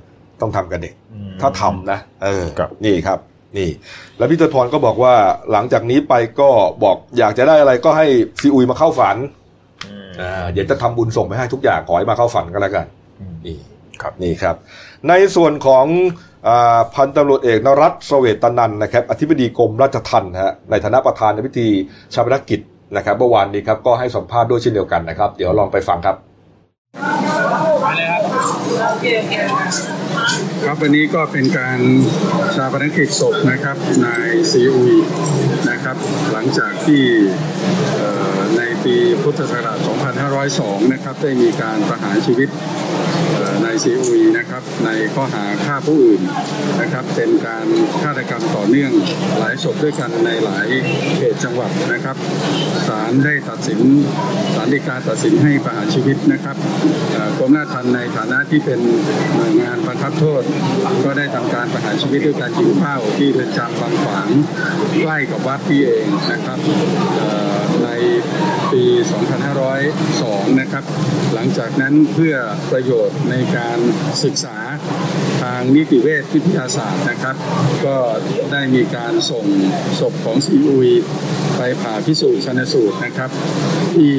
[0.41, 0.93] ต้องทำกับเด็ก
[1.41, 3.19] ถ้าทำนะเออครับนี่ครับ
[3.57, 3.69] นี่
[4.17, 5.15] แล้วพี่เตอร์พรก็บอกว่า
[5.51, 6.49] หลังจากนี้ไปก็
[6.83, 8.07] บอกอยากจะได้อะไรก็ให้
[8.41, 9.17] ซีอุยมาเข้าฝัน
[10.21, 12.85] อ่าเดี๋ยวจะทำบุญส่งไปให้ทุกอย่างขอให้มาเข้าฝันก็แล้วกัน
[13.45, 13.57] นี่
[14.01, 14.55] ครับนี่ครับ
[15.09, 15.85] ในส่วนของ
[16.47, 21.67] อาพันตำรวจเอกนรัตน์เสเวตนันท์นะครับ อธิบดีกรมราชทัณฑ์นะฮะในฐานะประธานในพิธี
[22.13, 22.59] ชาปนกิจ
[22.95, 26.15] นะครับเมื่อวานนี้ครับก็ให้สัมภาษณ์ด้วยเช่นเดียวกันนะครับ เดี๋ยวลองไปฟังครับ
[30.65, 31.79] ครับวันนี้ก็เป็นการ
[32.55, 34.93] ชาปนกิจศพนะครับนายซีอุย
[35.69, 35.97] นะครับ
[36.31, 37.03] หลังจากที่
[38.57, 39.77] ในปีพุทธศักราช
[40.36, 42.49] 2502 นะครับได้มีการประหารชีวิต
[43.76, 46.21] เอ่อนายซีอุยนะครับ ในข้อหาฆ่าผู้อื่น
[46.82, 47.67] นะครับ เป็นการ
[48.03, 48.91] ฆาตกรรมต่อเนื่อง
[49.39, 50.67] หลายศพด้วยกันในหลาย
[51.17, 52.17] เขตจังหวัดนะครับ
[52.88, 53.80] ศาลได้ตัดสิน
[54.55, 56.57] ศาลฎีกาตัดสินให้ประหารชีวิตนะครับ
[57.39, 58.80] กรมราชทัณฑ์ในฐานะที่เป็น
[59.36, 60.43] หน่วยงานบังคับโทษ
[61.03, 64.30] ก็ได้ทำการประหารชีวิตด้วยการยิงเป้าที่เรือนจำบางขวาง
[65.01, 66.59] ใกล้กับวัดที่เองนะครับ
[68.73, 68.83] ปี
[69.73, 70.83] 2502 นะครับ
[71.33, 72.35] หลังจากนั้นเพื่อ
[72.71, 73.77] ประโยชน์ในการ
[74.23, 74.57] ศึกษา
[75.41, 77.35] ทางนิติเวชวิทยาศาสตร์นะครับ
[77.85, 77.97] ก็
[78.51, 79.45] ได้มีการส่ง
[79.99, 80.89] ศพของซีอุย
[81.57, 83.29] ไปผ่าพิสูจน์ชันสูตรนะครับ
[83.95, 84.13] ที่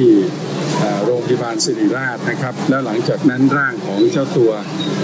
[1.05, 4.51] โรงพยาบาลศิริราชนะครับ แล้วหลังจากนั้นร่างของเจ้าตัว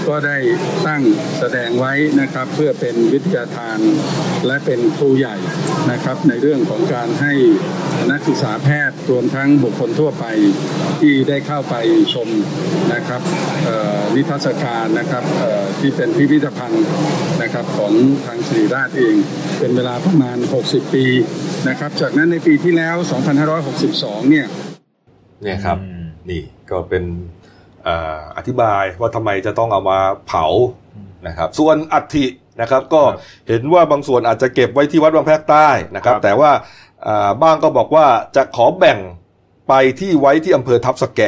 [0.08, 0.36] ก็ได้
[0.86, 1.02] ตั้ง
[1.38, 3.78] แสดงไว้นะครับเพื่อเป็นวิทยาทาน
[4.46, 5.36] และเป็นครูใหญ่
[5.90, 7.32] นะครับในเรื่องของการให้
[8.10, 10.24] นักศึกษาแพทย์รวมทั้งบุคคลทั่วไป
[11.00, 11.74] ที่ได้เข้าไป
[12.14, 12.28] ชม
[12.94, 13.22] นะครับ
[14.14, 15.24] นิทรรศการนะครับ
[15.80, 16.84] ที่เป็นพิพิธภัณฑ์
[17.42, 17.92] นะครับของ
[18.26, 19.14] ทางศิริราชเอง
[19.58, 21.04] เป็นเวลาประมาณ 60 ปี
[21.68, 22.96] นะครับจากนั้นในปีที่แล้ว
[23.62, 24.46] 2562 เนี่ย
[25.44, 25.78] เนี่ยครับ
[26.30, 27.04] นี่ก็เป็น
[27.84, 30.46] เอ่ออธิบายว่าทำไมจะต้องเอามาเผา
[31.26, 32.26] นะครับ ส่วนอัฐิ
[32.60, 33.02] นะครับ ก็
[33.48, 36.50] เห็นว่าบางส่วนอาจจะเก็บไว้ที่วัดบางแพรกใต้นะครับครับแต่ว่า
[37.06, 38.98] อ่าบ้างก็บอกว่าจะขอแบ่ง
[39.68, 41.20] ไปที่ไว้ที่อำเภอทับสแก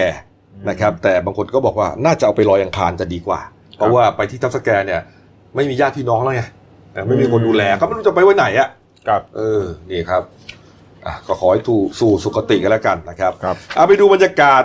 [0.69, 3.41] นะครับ แต่บางคนก็บอกว่าน่าจะเอาไปลอยอังคารจะดีกว่า
[3.77, 5.01] เพราะว่าไปที่ทับสแกเนี่ย
[5.55, 6.43] ไม่มีญาติพี่น้องแล้วไง
[6.93, 8.69] เออไม่มีคนดูแลก็ไม่รู้จะไปไว้ไหนอะ
[9.09, 10.23] ครับ เออนี่ครับ
[11.07, 14.63] อะก็ขอให้ถูกสู่สุคติกันแล้วกันนะครับครับเอาไปดูบรรยากาศ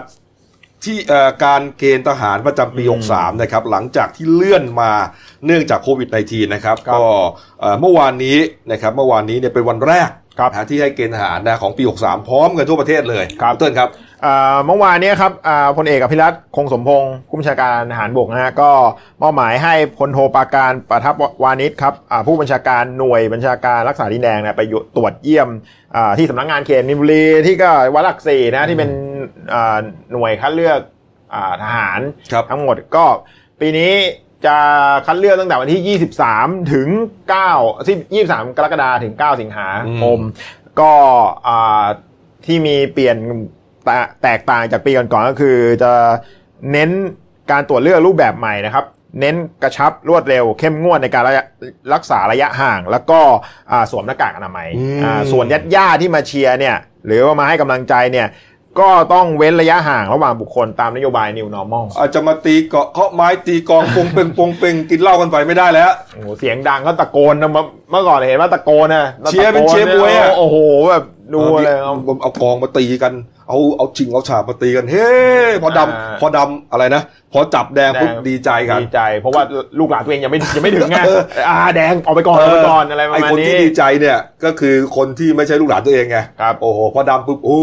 [0.84, 2.84] ที่เอ่อการเกณฑ์ทหารประจำปี
[3.14, 4.92] 63 นะครับ หลังจากที่เลื่อนมา
[5.46, 7.04] เนื่องจากโควิด -19 นะครับครับก็
[7.60, 8.38] เอ่อเมื่อวานนี้
[8.72, 10.10] นะครับ เมื่อวานนี้เนี่ยเป็นวันแรก
[10.40, 13.90] ครับนะที่ให้เกณฑ์ทหารนะของปี 63 พร้อมกันทั่วประเทศเลยครับเติ้ลครับ
[14.26, 18.72] อ่าเมื่อวานเนี้ครับอ่าพลเอกอภิรัตคงสมพงศ์ผู้บัญชาการทหารบกนะฮะก็
[19.22, 25.50] มอบหมายให้พลโทปราการประทับวานิชครับอ่าผู้บัญชาการหน่วยบัญชาการรักษาดินแดงนะไปอยู่ตรวจเยี่ยม
[25.96, 28.90] อ่าที่สำนักงานเขตมินบุรีที่ก็วัดหลักสี่นะที่เป็น
[29.54, 29.78] อ่า
[30.12, 30.80] หน่วยคัดเลือก
[31.34, 32.00] อ่าทหาร
[32.32, 33.06] ครับทั้งหมดก็
[33.60, 33.94] ปีนี้
[34.46, 34.58] จะ
[35.06, 36.88] คัดเลือกตั้งแต่วันที่ 23 ถึง
[37.38, 39.68] 9ที่23 กรกฎาคมถึง 9 สิงหา
[40.02, 40.20] คม
[40.80, 40.94] ก็
[41.48, 41.86] อ่า
[42.46, 43.18] ที่มีเปลี่ยน
[43.86, 43.90] แต
[44.24, 45.92] แตกต่างจากปีก่อนๆก็คือจะ
[46.72, 46.90] เน้น
[47.52, 48.86] การตรวจเลือกรูปแบบใหม่นะครับ
[49.20, 51.46] เน้นกระชับรวดเร็ว เข้มงวดในการระยะ
[51.94, 53.20] รักษาระยะห่าง แล้วก็
[53.72, 56.76] อ่าสวมหน้ากากอนามัยอืมอ่าส่วนญาติญาติๆที่มาเชียร์เนี่ย
[57.06, 58.28] หรือว่ามาให้กำลังใจเนี่ย
[58.80, 70.58] ก็ต้องเว้นระยะห่างระหว่างบุคคลตามนโยบาย New Normal อาจจะมาตีเกาะเคาะไม้ตีกองปงเป่งปงเป่งกินเหล้ากันไปไม่ได้แล้วโอ้โหเสียงดังก็ตะโกนนะเมื่อเมื่อก่อนเห็นว่าตะโกนนะเชียร์เป็นเชียร์บวยอะโอ้โห
[70.90, 71.04] แบบ
[71.34, 73.14] ดูเลยเอาเอากองมาตีกัน
[73.52, 75.10] เเอาเอาจริงเอาฉากมาตีกันเฮ้
[75.64, 77.02] พอดำอ่าพอดำอะไรนะ
[77.34, 79.44] พอจับแดงปุ๊บแดงดีใจกันดีใจ เพราะว่า
[79.80, 87.60] ลูกหลานตัวเองยังไม่ยังไม่ถึงไงเอออ่าแดงออกไปก่อนออกไปก่อนอะไรประไอ้มาณคนนี้ที่ดีใจเนี่ยก็คือคนที่ไม่ใช่ลูกหลานตัวเองไงครับโอ้โหพอดำปุ๊บโอ้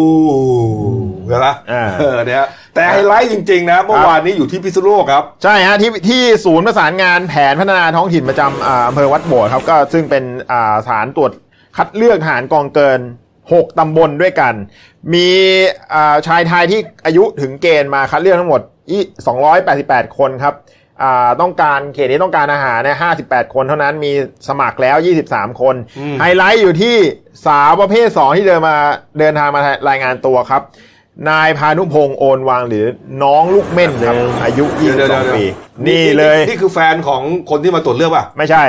[1.28, 11.32] เห็นไหมอ่าเออเนี่ยแต่ไฮไลท์จริงๆนะเมื่อวานนี้อยู่ที่พิษณุโลกครับใช่ฮะที่ที่ศูนย์ประสานงานแผนพัฒนาท้องถิ่นประจำอ่าอำเภอวัดโบดครับก็ซึ่งเป็นอ่าสถานตรวจ
[11.76, 13.00] คัดเลือกทหารกองเกิน
[13.52, 14.54] 6 ตำบลด้วยกัน
[15.14, 15.28] มี
[15.94, 18.98] อ่าชายไทยที่อายุถึงเกณฑ์มาคัดเลือกทั้งหมดอี
[19.58, 20.54] 288 คนครับ
[21.02, 22.96] อ่าต้องการเขตนี้ต้องการอาหารเนี่ย
[23.26, 24.12] 58คนเท่านั้นมี
[24.48, 24.96] สมัครแล้ว
[25.28, 26.96] 23 คนอืมไฮไลท์อยู่ที่
[27.46, 28.76] สาวประเภท 2 ที่เดินมา
[29.18, 30.62] เดินทางมารายงานตัวครับ
[31.30, 32.84] นายพานุพงศ์โอนวางหรือ
[33.22, 35.44] น้องลูกเม่นครับ อายุเดี๋ยวเดี๋ยวเดี๋ยว22 ปี
[35.88, 38.64] นี่เลย นี่คือแฟนของคนที่มาตรวจเลือกป่ะ ไม่ใช่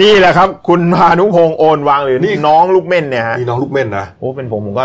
[0.00, 4.84] นี่แหละครับ คุณพานุพงศ์โอนวางหรือนี่ น้องลูกเม่นเนี่ยฮะนี่น้องลูกเม่นนะโอ้เป็นผมผมก็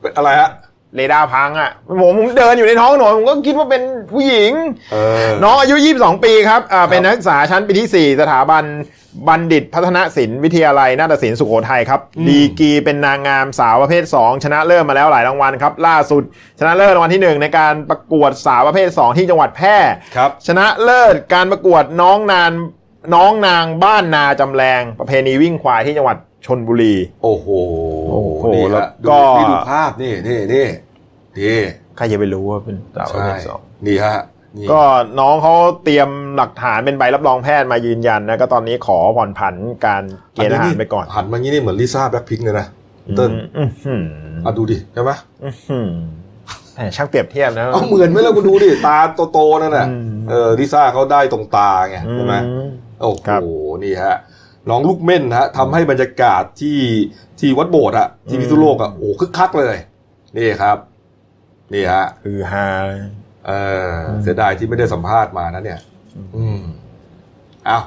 [0.00, 0.50] เป็นอะไรฮะ
[0.96, 1.70] เรดาร์พังอะ
[2.00, 3.82] ผมผมเดินอยู่ในท้องถนนผมก็คิดว่าเป็น
[4.12, 4.52] ผู้หญิง
[4.92, 4.96] เอ
[5.26, 8.64] อ น้องอายุ 22 ปีครับอ่าเป็นนักศึกษาชั้นปีที่ 4 สถาบัน
[9.28, 16.22] บัณฑิตพัฒนศิลป์วิทยาลัยนาฏศิลป์สุโขทัยครับ อืม ดีกรีเป็นนางงามสาวประเภท 2 ชนะเลิศมาแล้วหลายรางวัลครับ ล่าสุด
[16.58, 19.76] ชนะเลิศรางวัลที่ 1 ในการประกวดสาวประเภท 2 ที่จังหวัดแพร่
[20.16, 22.52] ครับ ชนะเลิศการประกวดน้องนาน
[23.14, 27.46] น้องนางบ้านนาจำแรงประเพณีวิ่งควายที่จังหวัดชนบุรี โอ้โห
[28.10, 30.66] โอ้โหนี่แล้วฮะก็ดูนี่ดูภาพนี่นี่นี่
[31.38, 31.58] นี่
[31.96, 34.18] ใครจะไปรู้ว่าเป็นสาวประใช่เภทสองนี่ฮะ
[34.56, 34.80] นี่ก็
[35.20, 39.54] น้องเขาเตรียมหลักฐานเป็นใบรับรองแพทย์มายืนยันนะก็ตอนนี้ขอผ่อนผัน
[39.86, 40.02] การ
[40.34, 42.66] เกณฑ์ทหารไปก่อนหันมางี้นี่เหมือนลิซ่าแบล็คพิงค์เลยนะ
[43.16, 44.02] เติ้ลอืมอืม
[44.44, 45.10] อะดูดิใช่ไหม
[45.42, 46.29] อืมอืมแหม
[46.96, 48.96] ช่างเปรียบเทียบนะเอาเหมือนไหมล่ะกูดูดิตา
[49.32, 52.68] โตๆนั่นน่ะอืมเออลิซ่าเขาได้ตรงตาไงใช่ไหมอืม
[53.00, 53.48] โอ้ครับโห
[53.84, 54.16] นี่ฮะ
[54.70, 56.78] น้องลูกเม่นฮะทำให้บรรยากาศที่
[57.40, 59.76] ที่วัดโบสถ์อะที่พิษณุโลกอะโอ้คึกคักเลย
[60.36, 60.76] นี่ครับ
[61.74, 63.00] นี่ฮะคือฮาเลย
[63.46, 63.52] เอ
[63.90, 65.80] อเสียดายที่ไม่ได้สัมภาษณ์มานะเนี่ย
[66.36, 66.60] อืม
[67.68, 67.84] อ้าว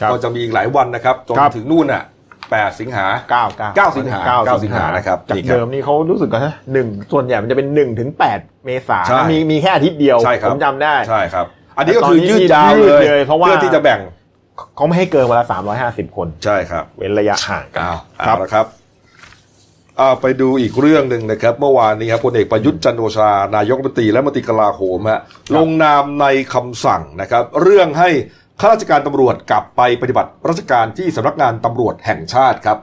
[0.00, 2.02] ครับก็จะมีอีกหลายวันนะครับจนครับถึงนู่นน่ะ
[2.50, 11.46] แปดสิงหา เก้าเก้าเก้าสิงหาเก้าเก้าสิงหานะครับจากนี่ครับ เดิมนี่เขารู้สึกกันนะหนึ่งส่วนใหญ่มันจะเป็นหนึ่งถึงแปดเมษาใช่ มีมีแค่อาทิตย์เดียว ใช่ครับผมจำได้ ใช่ครับ
[11.76, 14.00] อันนี้ก็แต่ตอนคือนี้ยืดยาวยืดเลยเลยเพราะว่าเพื่อที่จะแบ่ง
[14.76, 18.66] เขาไม่ให้เกินวันละสามร้อยห้าสิบคน ใช่ครับ เว้นระยะห่างกัน อ้าวครับเอาละครับ
[19.96, 25.20] เอาไปดูอีกเรื่องหนึ่งนะครับ เมื่อวานนี้ครับพลเอกประยุทธ์จันทร์โอชา นายกรัฐมนตรีและมนตรีกลาโหมฮะ
[25.56, 28.10] ลงนามในคำสั่งนะครับ เรื่องให้
[28.60, 32.78] ข้าราชการตำรวจกลับไปปฏิบัติราชการที่สำนักงานตำรวจแห่งชาติครับ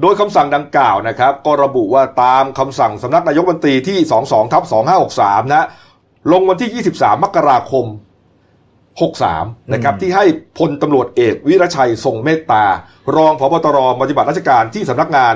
[0.00, 4.62] โดยคำสั่งดังกล่าวนะครับก็ระบุว่าตามคำสั่งสำนักนายกรัฐมนตรีที่ 22ทับ
[5.08, 5.66] 2563 นะ
[6.32, 7.86] ลงวันที่ 23 มกราคม
[8.98, 10.24] 63 นะครับที่ให้
[10.58, 12.64] พลตำรวจเอกวิรชัยทรงเมตตา
[13.16, 15.34] รองพบตรปฏิบัติราชการที่สำนักงาน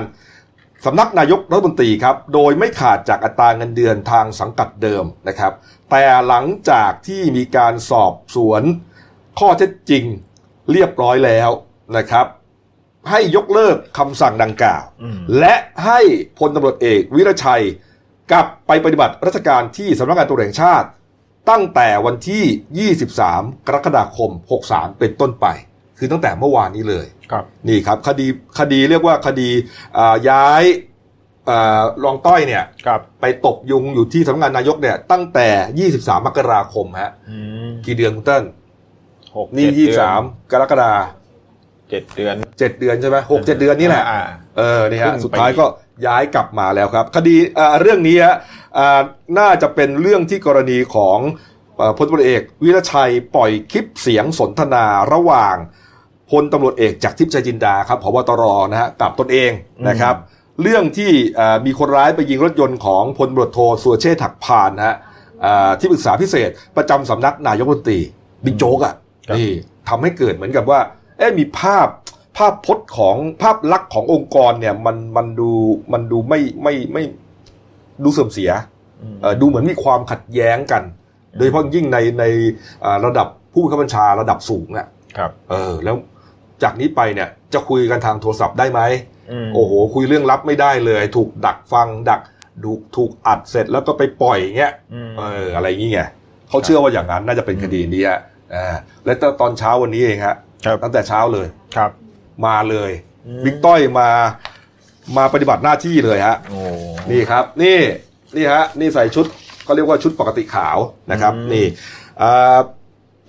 [0.85, 5.53] สำนักนายกรัฐมนตรีครับ โดยไม่ขาดจากอัตราเงินเดือนทางสังกัดเดิมนะครับ
[5.91, 8.63] แต่หลังจากที่มีการสอบสวน
[9.39, 10.03] ข้อเท็จจริง
[10.71, 11.49] เรียบร้อยแล้ว
[11.97, 12.25] นะครับ
[13.09, 15.55] ให้ยกเลิกคำสั่งดังกล่าวอืมและ
[15.85, 15.99] ให้
[16.39, 17.63] พลตำรวจเอกวิรชัย
[18.31, 20.87] กลับไปปฏิบัติราชการที่สำนักงานตำรวจแห่งชาติ
[21.49, 24.31] ตั้งแต่วันที่ 23 กรกฎาคม
[24.65, 25.47] 63 เป็นต้นไป
[25.97, 28.25] คือตั้งแต่เมื่อวานนี้เลยครับนี่ครับคดี
[28.59, 29.49] คดีเรียกว่าคดี
[29.97, 30.63] อ่าย้าย
[31.49, 38.43] อ่ารองต้อยเนี่ยครับไปตบยุงอยู่ที่สำนักงานนายกเนี่ยตั้งแต่ 23 มกราคมฮะอืมกี่เดือนคุณเติ้ล
[39.37, 40.93] หกนี่เจ็ดเดือน23กรกฎา
[41.89, 44.21] เจ็ดเดือน เจ็ดเดือนใช่ไหมหกเจ็ดเดือนนี่แหละ อ่า
[44.57, 45.65] เออนี่ครึ่ฮะงสุดท้ายปีก็
[46.07, 48.35] ย้ายกลับมาแล้วครับ คดีเอ่อเรื่องนี้ฮะ
[48.77, 49.01] อ่า
[49.39, 51.19] น่าจะเป็นเรื่องที่กรณีของ
[51.77, 55.55] เอ่อพลตำรวจเอก วิรชัยปล่อยคลิปเสียงสนทนาระหว่าง
[56.31, 59.51] พลตำรวจเอกจากทิพย์ชัยจินดาครับพบตรนะฮะกับตนเอง
[59.87, 60.15] นะครับ
[60.61, 64.95] เรื่องที่เอ่อมีคนร้ายไปยิงรถยนต์ของพลตำรวจโทสุรเชษฐ์ถักพานนะฮะ
[65.45, 67.99] อ่าที่ปรึกษาพิเศษประจำสำนักนายกรัฐมนตรี
[68.45, 69.04] บิ๊กโจ๊กอะครับ
[69.37, 69.49] นี่
[69.89, 70.79] ทำให้เกิดเหมือนกับว่า
[71.17, 71.87] เอ๊ะมีภาพ
[72.37, 75.51] ภาพพจน์ของภาพลักษณ์ขององค์กรเนี่ย มันมันดู
[75.93, 77.03] มันดูไม่ไม่ไม่
[78.03, 78.51] ดูเสื่อมเสีย
[79.21, 80.83] เอ่อดูเหมือนมีความขัดแย้งกัน
[81.37, 82.23] โดยเฉพาะยิ่งในใน
[82.83, 85.95] อ่าระดับผู้บังคับบัญชาระดับสูงน่ะครับเออ แล้ว
[86.63, 88.81] จากนี้ไปเนี่ย จะคุยกันทางโทรศัพท์ได้ไหม
[89.45, 92.21] มโอ้โห คุยเรื่องลับไม่ได้เลย ถูกดักฟังดัก
[92.63, 94.73] ดูถูกอัดเสร็จแล้วก็ไปปล่อยอย่างเงี้ย
[95.07, 96.09] มเอออะไรอย่างเงี้ย
[96.49, 98.19] เขาเชื่อว่าอย่างนั้นน่าจะเป็นคดีนี้ฮะ
[98.53, 98.75] อ่า
[99.05, 100.35] และตอนเช้าวันนี้เองฮะ
[100.65, 101.91] ครับตั้งแต่เช้าเลยครับ
[102.45, 102.91] มาเลย
[103.27, 104.09] อืมบิ๊กต้อยมา
[105.17, 106.59] มาปฏิบัติหน้าที่เลยฮะโอ้
[107.11, 107.79] นี่ครับ นี่
[108.35, 109.25] นี่ฮะนี่ใส่ชุด
[109.63, 110.77] เขาเรียกว่าชุดปกติขาว
[111.11, 111.65] นะครับอืมนี่
[112.21, 112.59] อ่า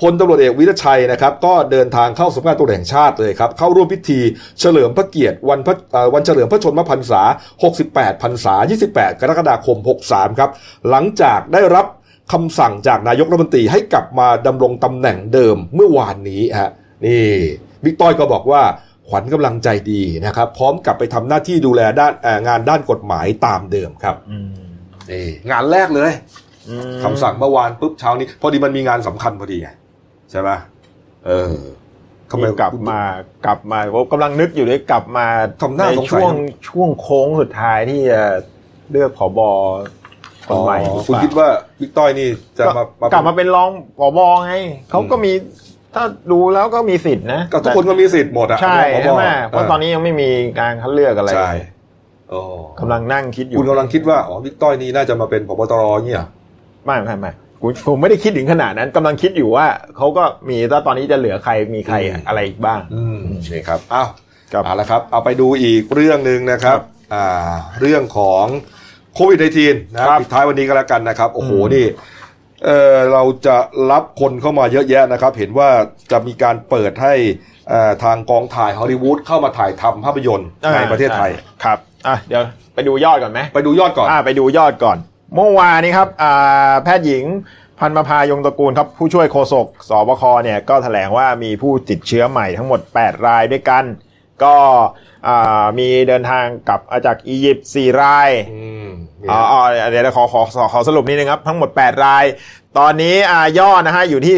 [0.03, 4.21] พลตำรวจเอกวิรชัยนะครับ ก็เดินทางเข้าสำนักงานตำรวจแห่งชาติเลยครับ เข้าร่วมพิธี
[4.61, 7.23] เฉลิมพระเกียรติวันพระเอ่อวันเฉลิมพระชนมพรรษา
[7.73, 8.55] 68 พรรษา
[8.89, 10.51] 28 กรกฎาคม 63 ครับ
[10.91, 11.87] หลังจากได้รับ
[12.33, 16.71] คำสั่งจากนายกรัฐมนตรีให้กลับมาดำรงตำแหน่งเดิมเมื่อวานนี้ฮะ
[17.07, 17.25] นี่
[17.85, 18.63] บิ๊กต้อยก็บอกว่า
[19.09, 24.49] ขวัญกำลังใจดีนะครับ พร้อมกลับไปทำหน้าที่ดูแลด้านเอ่องานด้านกฎหมายตามเดิมครับอืม
[25.11, 26.13] นี่งานแรกเลย
[26.69, 29.69] อืมคำสั่งเมื่อวานปุ๊บเช้านี้ พอดีมันมีงานสำคัญพอดีไง
[30.31, 30.51] ใช่ไหม
[31.27, 31.57] เออ
[32.31, 33.01] ทำไมกลับมา
[33.47, 35.27] กลับมาผมกำลังนึกอยู่เลยกลับมา
[35.63, 36.35] ทำหน้าในสงสัยช่วง
[36.69, 38.23] ช่วงโค้งสุดท้ายที่จะ
[38.91, 39.41] เลือกผบ
[40.49, 41.49] คนใหม่อ๋อหรือคุณเปล่คิดว่า
[41.81, 42.29] บิ๊กต้อยนี่
[42.59, 44.53] จะมาก็กลับมาเป็นรองผบไง
[44.91, 45.33] เขาก็มี
[45.95, 50.29] ถ้าดูแล้วก็มีสิทธินะก็ทุกคนก็มีสิทธิ์หมดอะใช่ผบใช่ไหมเพราะตอนนี้ยังไม่มี
[50.61, 51.53] การคัดเลือกอะไรใช่
[52.31, 52.41] โอ้
[52.81, 56.27] กำลังนั่งคิดอยู่คุณกำลังคิดว่าอ๋อบิ๊กต้อยนี่น่าจะมาเป็นพบตรเงี้ย
[56.87, 59.67] ไม่ไม่ไม่ผมผมไม่ได้คิดถึงขนาดนั้นกำลังคิดอยู่ว่า
[59.97, 61.97] เขาก็มีแล้วตอนนี้จะเหลือใครมีใคร
[62.29, 63.19] อะไรอีกบ้างอืม
[63.53, 64.09] นี่ครับอ้าว
[64.53, 66.79] ครับเอาละครับ เอาไปดูอีกเรื่องหนึ่งนะครับ
[67.15, 68.45] อ่าเรื่องของ
[69.17, 71.87] โควิด -19 นะครับปิดท้ายวันนี้ก็แล้วกันนะครับ โอ้โหอืมนี่
[72.65, 73.57] เออเราจะ
[73.91, 75.69] รับคนเข้ามาเยอะแยะนะครับ เห็นว่า
[76.11, 77.15] จะมีการเปิดให้
[77.69, 81.31] เอ่อทางกองถ่ายฮอลลีวูดเข้ามาถ่ายทำภาพยนตร์ในประเทศไทย
[81.65, 82.43] ครับอะเดี๋ยว
[82.75, 84.97] ไปดูยอดก่อนไหมไปดูยอดก่อนอ่าไปดูยอดก่อน
[85.35, 87.25] เมื่อวานนี้ครับอ่าแพทย์หญิง
[87.81, 93.85] พันมภายงตระกูลครับผู้ช่วยโฆษกสบคเนี่ยก็แถลงว่ามีผู้ติดเชื้อใหม่ทั้งหมด 8 รายด้วยกัน
[94.45, 94.57] ก็
[95.27, 98.89] อ่ามีเดินทางกลับมาจากอียิปต์4รายอืม
[99.23, 99.61] นี่อ๋ออ๋อ
[99.91, 102.25] เดี๋ยวขอขอขอขอสรุปนิดนึงครับ ทั้งหมด 8 ราย
[102.81, 104.37] ตอนนี้อ่ายอดนะฮะอยู่ที่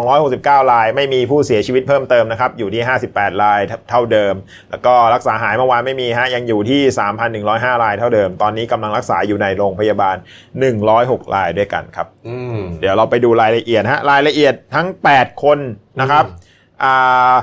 [0.00, 4.34] 3,269 ราย ไม่มีผู้เสียชีวิตเพิ่มเติมนะครับ อยู่ที่ 58 รายเท่าเท่าเดิม
[4.70, 6.80] แล้วก็รักษาหายเมื่อวานไม่มีฮะยังอยู่ที่
[7.32, 10.16] 3,105 รายเท่าเดิม ตอนนี้กำลังรักษาอยู่ในโรงพยาบาล
[10.74, 15.58] 106 รายด้วยกันครับอืมเดี๋ยวเราไปดูรายละเอียดฮะรายละเอียดทั้ง 8 คน
[16.00, 16.24] นะครับ
[16.82, 17.34] อ่า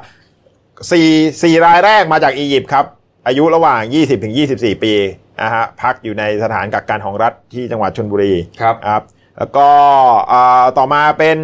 [0.92, 1.08] สี่
[1.44, 2.86] สี่รายแรกมาจากอียิปต์ครับ
[3.28, 4.94] อายุระหว่าง 20ถึง24 ปี
[5.42, 9.02] นะฮะพักอยู่ในสถานกักกันของรัฐที่จังหวัดชนบุรีครับครับ
[9.38, 9.68] แล้วก็
[10.32, 11.38] อ่าต่อมาเป็น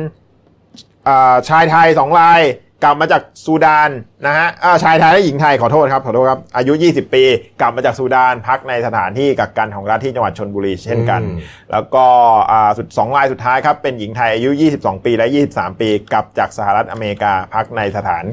[1.08, 2.42] อ่าชายไทย2ราย
[2.84, 3.90] กลับมาจากซูดาน
[4.26, 7.24] นะฮะอ่าชายไทยและหญิงไทยขอโทษครับขอโทษครับ อายุ 20 ปี
[7.62, 11.38] กลับมาจากซูดานพักในสถานที่กักกันของรัฐที่จังหวัดชนบุรีเช่นกันอืม
[11.72, 12.06] แล้วก็
[12.52, 18.24] อ่าสุดสองรายสุดท้ายครับ เป็นหญิงไทยอายุ 22 ปีและ 23 ปี กลับจากสหรัฐอเมริกาพักในสถาน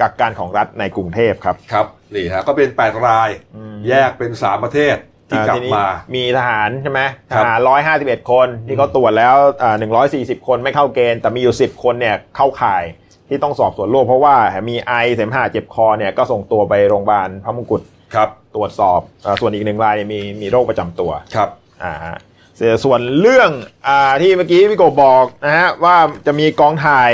[0.00, 4.96] กักกันของรัฐในกรุงเทพครับครับนี่ฮะก็เป็น 8 รายอืมแยกเป็น 3 ประเทศ
[5.30, 7.00] ที่กลัทีบนี้มา มีทหารใช่ไหม
[7.32, 9.76] คทรับหาร151คนที่เขาตรวจแล้วอ่า
[10.40, 12.84] 140คนไม่เข้าเกณฑ์แต่มีอยู่10คนเนี่ยเข้าข่าย
[13.28, 14.34] ที่ต้องสอบสวนโรคเพราะว่า
[14.68, 17.82] มีไอเสมหะเจ็บคอเนี่ยก็ส่งตัวไปโรงพยาบาลพระมงกุฎ
[18.14, 21.48] ครับตรวจสอบอาส่วนอีกหนึ่งรายเนี่ยมีมีโรคประจำตัวครับ
[21.82, 22.16] อ่าฮะ
[22.56, 23.50] เสียส่วนเรื่อง
[23.86, 25.96] อ่าที่เมื่อกี้พี่กบบอกนะฮะว่า
[26.26, 27.12] จะมีกองถ่าย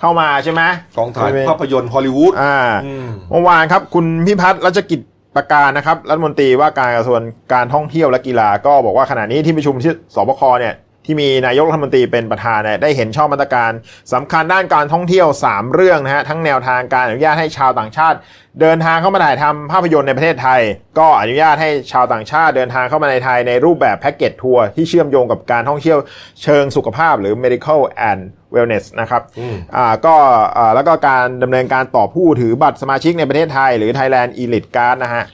[0.00, 0.62] เข้ามาใช่ไหม
[0.98, 2.56] กองถ่ายใช่ไหมภาพยนตร์ฮอลลีวูดอ่า
[2.86, 5.00] อืมเมื่อวานครับคุณพิพัฒน์รัชกิจ
[5.36, 7.20] ประการนะครับรัฐมนตรีว่าการกระทรวง
[7.52, 10.74] การท่องเที่ยวและกีฬาก็บอกว่าขณะนี้ที่ประชุมที่สบคเนี่ย
[11.10, 13.70] ที่มีนายกรัฐมนตรีเป็นประธานเนี่ยได้เห็นชอบมาตรการ
[14.12, 18.16] สำคัญด้านการท่องเที่ยว 3 เรื่องนะฮะทั้งแนวทางการอนุญาตให้ชาวต่างชาติ
[18.60, 20.60] เดินทางเข้ามาถ่ายทำภาพยนตร์ในประเทศไทย
[20.98, 25.98] ก็อนุญาตให้ชาวต่างชาติเดินทางเข้ามาในไทยในรูปแบบแพ็กเกจทัวร์ที่เชื่อมโยงกับการท่องเที่ยว
[26.42, 27.80] เชิงสุขภาพหรือ medical
[28.10, 28.22] and
[28.54, 30.14] wellness นะครับอืมอ่าก็
[30.56, 35.24] อ่าแล้วก็การดำเนินการต่อผู้ถือบัตรสมาชิกในประเทศไทย หรือ Thailand Elite Card นะฮะ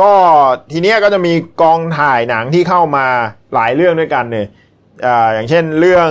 [0.00, 0.12] ก็
[0.72, 1.32] ทีเนี้ยก็จะมี
[1.62, 3.06] กองถ่ายหนังที่เข้ามา
[3.54, 4.46] หลายเรื่องด้วยกันเนี่ย
[5.06, 6.10] อ่าอย่างเช่นเรื่อง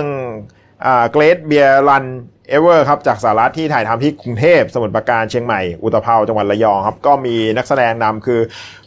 [0.84, 2.04] อ่า Great Beer Run
[2.56, 8.40] Ever ครับจากสหรัฐที่ถ่ายทำที่กรุงเทพสมุทรปราการเชียงใหม่ อุตภเปาจังหวัดระยองครับ ก็มีนักแสดงนำคือ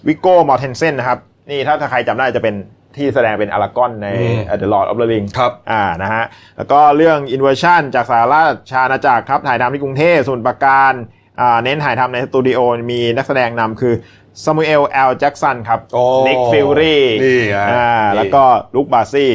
[0.08, 1.20] วิโก้มอร์เทนเซนนะครับ
[1.50, 2.56] นี่ถ้าถ้าใครจำได้จะเป็น
[2.98, 6.24] ที่แสดงเป็นอารากอร์นในอืม The Lord of the Rings ครับอ่านะฮะ
[6.58, 10.94] แล้วก็เรื่อง Inversion จากสหราชอาณาจักรครับถ่ายทำที่กรุงเทพสมุทรปราการ
[11.42, 12.60] อ่าเน้นถ่ายทำในสตูดิโอ
[12.92, 13.94] มีนักแสดงนำคือ
[14.44, 18.44] ซามูเอลแอลแจ็กสันครับโอ้นิกฟิวรี่นี่ฮะอ่านี่แล้วก็
[18.76, 19.32] ลุคบาซี่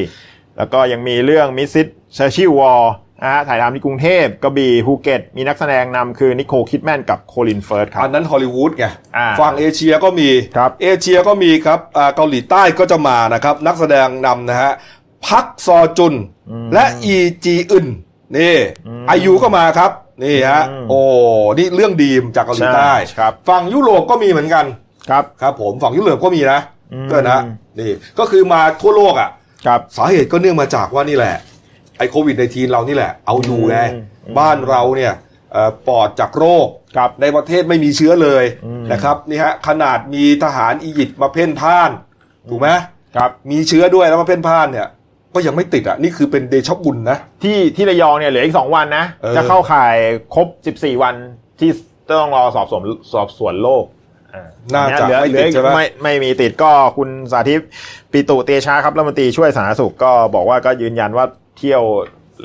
[0.59, 2.85] แล้วก็ยังมีเรื่องมิสซิสเชอร์ชิววอล
[3.23, 8.85] นะฮะถ่ายทำที่กรุงเทพกระบี่ภูเก็ต มีนักแสดงนำคือนิโคลคิดแมนกับโคลินเฟิร์ธครับอันนั้นฮอลลีวูดไง
[9.17, 14.73] อ่าฝั่งเอเชียก็มีครับเอเชียก็มีครับอ่าเกาหลีใต้ก็จะมานะครับ นักแสดงนำนะฮะ
[15.27, 16.15] พักซอจุน
[16.75, 17.87] และอีจีอึน
[18.37, 18.57] นี่
[19.11, 19.91] อายุก็มาครับ
[20.25, 21.01] นี่ฮะอืมโอ้
[21.59, 24.65] นี่เรื่องดีมจากเกาหลีใต้ใช่ครับฝั่งยุโรปก็มีเหมือนกัน
[25.11, 26.61] ครับครับผมฝั่งยุโรปก็มีนะ
[26.93, 27.39] อืมก็นะ
[27.79, 29.31] นี่ก็คือมาทั่วโลกอะ
[29.67, 31.37] ครับสาเหตุก็เนื่องมาจากว่านี่แหละ
[31.99, 33.97] ไอ้โควิดในทีนเรานี่แหละ เอาอยู่ไงอื
[34.33, 35.13] ม บ้านเราเนี่ย
[35.53, 41.91] เอ่อปลอดจากโรค ครับ ในประเทศไม่มีเชื้อเลยอืม นะครับนี่ฮะขนาดมีทหารอียิปต์มาเพ่นพ่าน
[42.51, 42.69] ถูกไหม
[43.17, 44.89] ครับ มีเชื้อด้วยแล้วมาเพ่นพ่านเนี่ย
[45.35, 49.95] ก็ยังไม่ติดอะนี่คือเป็นเดชะบุญนะ ที่ที่ระยองเนี่ยเหลืออีกสองวันนะ เออ จะเข้าข่าย
[50.35, 50.47] ครบ
[50.79, 51.15] 14 วัน
[51.61, 51.71] ที่
[52.09, 52.83] ต้องรอสอบสวน
[53.13, 54.02] สอบสวนโลกอ่า
[54.75, 57.61] น่าจะเหลือไม่เหลืติอดใช่ไหมไม่ไม่มีติดก็คุณสาธิต
[58.13, 61.25] ปิตุเตชะครับรัฐมนตรีช่วยสาธารณสุขก็บอกว่าก็ยืนยันว่า
[61.59, 61.83] เที่ยว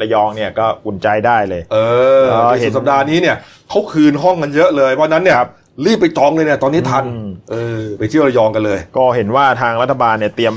[0.02, 1.78] ระยองเนี่ยก็อุ่นใจได้เลย เอ
[2.24, 3.36] อเออในเห็สุน ดสัปดาห์นี้เนี่ย
[3.70, 5.38] เขาคืนห้องกันเยอะเลยเพราะฉะนั้นเนี่ย
[5.86, 10.54] รีบไปจองเลยเนี่ยตอนนี้ทันอืมเออ ไปเที่ยวระยองกันเลย ก็เห็นว่าทางรัฐบาลเนี่ยเตรียม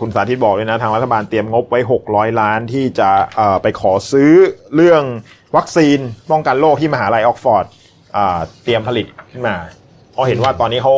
[0.00, 4.32] คุณสาธิตบอกเลยนะทางรัฐบาลเตรียมงบไว้ 600 ล้านที่จะเอ่อไปขอซื้อ
[4.74, 5.02] เรื่อง
[5.56, 5.98] วัคซีน
[6.30, 7.66] ป้องกันโรคที่มหาลัยออกซ์ฟอร์ด
[8.16, 9.56] อ่าเตรียมผลิตขึ้นมา
[10.16, 10.94] เพราะเห็นว่าตอนนี้เขา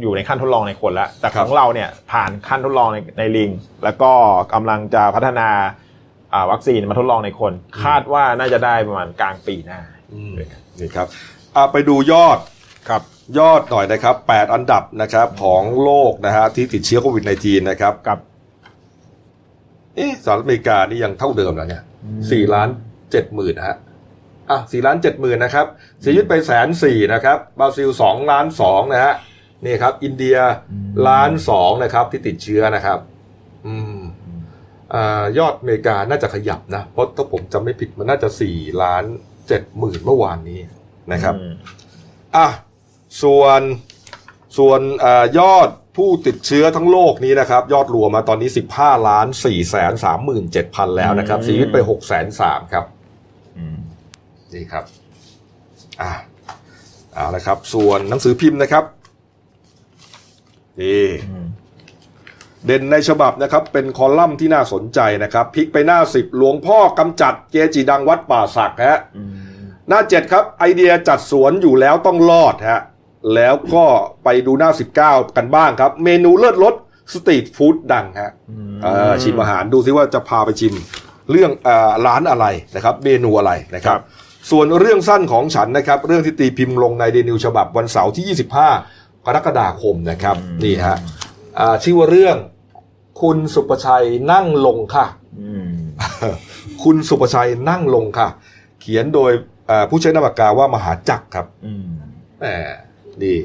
[0.00, 3.50] อยู่ในขั้นทดลองในคนแล้ว แต่ครับของเราเนี่ยผ่านขั้นทดลองในในลิง
[3.84, 4.12] แล้วก็
[4.52, 5.48] กำลังจะพัฒนา
[6.32, 7.52] อ่าวัคซีนมาทดลองในคน
[7.84, 9.80] คาดว่าน่าจะได้ประมาณกลางปีหน้า
[10.80, 11.06] นี่ครับ
[11.56, 12.38] อะไปดูยอด
[12.88, 13.02] ครับ
[13.38, 18.18] ยอดหน่อยนะครับ 8 อันดับนะครับของโลกนะฮะที่ติดเชื้อโควิด -19 นะครับกับ
[19.96, 21.82] เอ๊ะสหรัฐอเมริกานี่ยังเท่าเดิมแล้วเนี่ย
[22.30, 22.68] สี่ล้าน
[23.10, 23.76] เจ็ดหมื่นนะฮะ
[24.50, 25.66] อะสี่ล้านเจ็ดหมื่นนะครับ
[26.00, 29.14] เสียชีวิตไปแสนสี่นะครับบราซิลสองล้านสองนะฮะ
[29.64, 30.36] นี่ครับ อินเดีย
[31.08, 32.98] ล้านสองนะครับ ที่ติดเชื้อนะครับ
[33.66, 34.00] อืม
[34.94, 39.04] อ่ายอดอเมริกาน่าจะขยับนะ เพราะถ้าผมจำไม่ผิดมันน่าจะสี่ล้าน
[39.48, 40.60] เจ็ดหมื่นเมื่อวานนี้
[41.12, 41.52] นะครับอืม
[42.36, 42.48] อะ
[43.22, 43.60] ส่วน
[44.58, 52.84] ส่วนอายอดผู้ติดเชื้อทั้งโลกนี้นะครับ ยอดรวมมาตอนนี้ 15ล้าน4แสน3หมื่น7พันแล้วนะครับเสียชีวิตไป6แสน3ครับ
[53.58, 53.76] อืม
[54.56, 54.84] นี่ครับ
[56.02, 56.12] อะ
[57.14, 58.84] เอาละครับ ส่วนหนังสือพิมพ์นะครับ
[60.80, 61.46] นี่อืม
[62.66, 69.32] เด่นในฉบับนะครับ เป็นคอลัมน์ที่น่าสนใจนะครับพลิกไปหน้าสิบหลวงพ่อกำจัดเกจิดังวัดป่าสักฮะอืม
[69.88, 72.80] หน้าเจ็ดครับ ไอเดียจัดสวนอยู่แล้วต้องรอดฮะ
[73.34, 73.84] แล้วก็
[74.24, 74.70] ไปดูหน้า
[75.04, 76.74] 19กันบ้างครับ เมนูเลิศรส
[77.12, 78.30] สตรีทฟู้ดดังฮะ
[78.82, 80.74] เอ่อชิมอาหารดูซิว่าจะพาไปชิม
[81.30, 82.46] เรื่องเออร้านอะไร
[82.76, 84.00] นะครับ เมนูอะไรนะครับ
[84.50, 88.36] ส่วนเรื่องสั้นของฉันนะครับ เรื่องที่ตีพิมพ์ลงในเดนิวฉบับวันเสาร์ที่
[88.80, 90.96] 25 กรกฎาคมนะครับนี่ฮะ
[91.58, 92.36] อ่าชื่อว่าเรื่อง
[93.20, 95.06] คุณสุประชัยนั่งลงค่ะ
[95.40, 95.70] อืม
[96.84, 98.28] คุณสุประชัยนั่งลงค่ะ
[98.80, 99.32] เขียนโดย
[99.68, 101.88] เอ่อผู้ใช้นามปากกาว่ามหาจักรครับอืม
[102.40, 102.46] แหม
[103.24, 103.36] ดี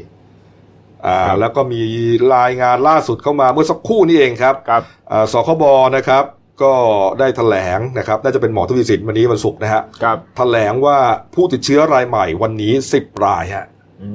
[1.06, 1.82] อ่าครับแล้วก็มี
[2.36, 5.64] รายงานล่าสุดเข้ามาเมื่อสักครู่นี้เองครับครับอ่าสคบ
[5.96, 6.24] นะครับ
[6.64, 6.74] ก็
[7.20, 10.98] ได้แถลงนะครับ น่าจะเป็นหมอทวีสินวันนี้วันศุกร์นะฮะครับแถลงว่า
[11.36, 13.66] ผู้ติดเชื้อรายใหม่วันนี้10รายฮะ
[14.04, 14.10] อื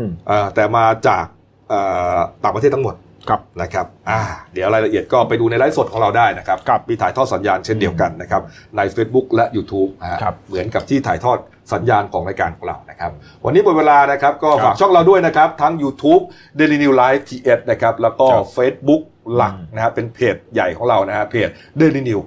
[0.00, 1.24] มอ่าแต่มาจาก
[1.72, 2.96] อ่าต่างประเทศทั้งหมด
[3.28, 4.20] ครับนะครับอ่า
[4.54, 8.42] เดี๋ยวรายละเอียดก็ไปดูในไลฟ์สดของเราได้นะครับครับมีถ่ายทอดสัญญาณเช่นเดียวกันนะครับ
[8.76, 11.38] ใน Facebook และ YouTube นะฮะครับเหมือนกับที่ถ่ายทอด
[11.72, 13.10] สัญญาณของรายการของเรานะครับ
[13.44, 16.22] วันนี้หมดเวลานะครับ ก็ครับฝากช่องเราด้วยนะครับ ทั้ง YouTube
[16.58, 19.02] Daily News Live TH นะครับ แล้วก็ครับ Facebook
[19.34, 21.48] หลักอืมนะฮะเป็นเพจใหญ่ของเรานะฮะเพจ
[21.80, 22.20] Daily New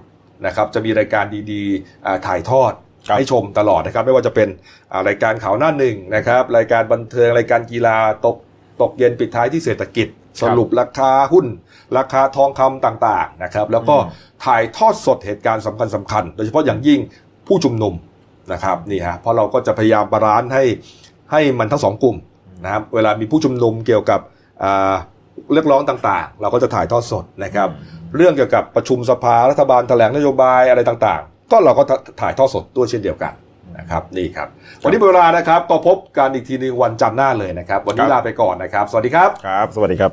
[0.46, 2.74] นะครับจะมีรายการดีๆอ่าถ่ายทอด
[3.08, 4.48] ครับให้ชมตลอดนะครับ ไม่ว่าจะเป็น
[4.92, 8.38] อ่ารายการข่าวหน้าหนึ่งนะครับ รายการบันเทิงรายการกีฬาตก
[8.82, 10.08] ตกเย็นปิดท้ายที่เศรษฐกิจ
[10.42, 11.46] สรุปราคาหุ้น
[11.98, 17.00] ราคาทองคำต่างๆนะครับ แล้วก็อืมถ่ายทอดสดเหตุการณ์สำคัญสำคัญๆโดยเฉพาะอย่างยิ่ง
[17.48, 17.94] ผู้ชุมนุม
[18.54, 20.64] นะครับนี่ฮะเพราะเราก็จะพยายาม balance ให้
[21.32, 22.16] ให้มันทั้งสองกลุ่ม
[22.64, 24.20] นะครับเวลามีผู้ชุมนุมเกี่ยวกับ
[24.64, 24.96] อ่า
[25.54, 27.70] เรียกร้องต่างๆ เราก็จะถ่ายทอดสดนะครับ
[28.16, 31.84] เรื่องเกี่ยวกับประชุมสภารัฐบาลแถลงนโยบายอะไรต่างๆ ก็เราก็
[32.22, 33.34] ถ่ายทอดสดด้วยเช่นเดียวกัน
[33.78, 34.48] นะครับนี่ครับ
[34.84, 40.12] วันนี้หมดเวลานะครับก็พบกันอีกทีหนึงวันจันทร์หน้าเลยนะครับ วันนี้ครับลาไปก่อนนะครับ สวัสดีครับ ครับ สวัสดีครับ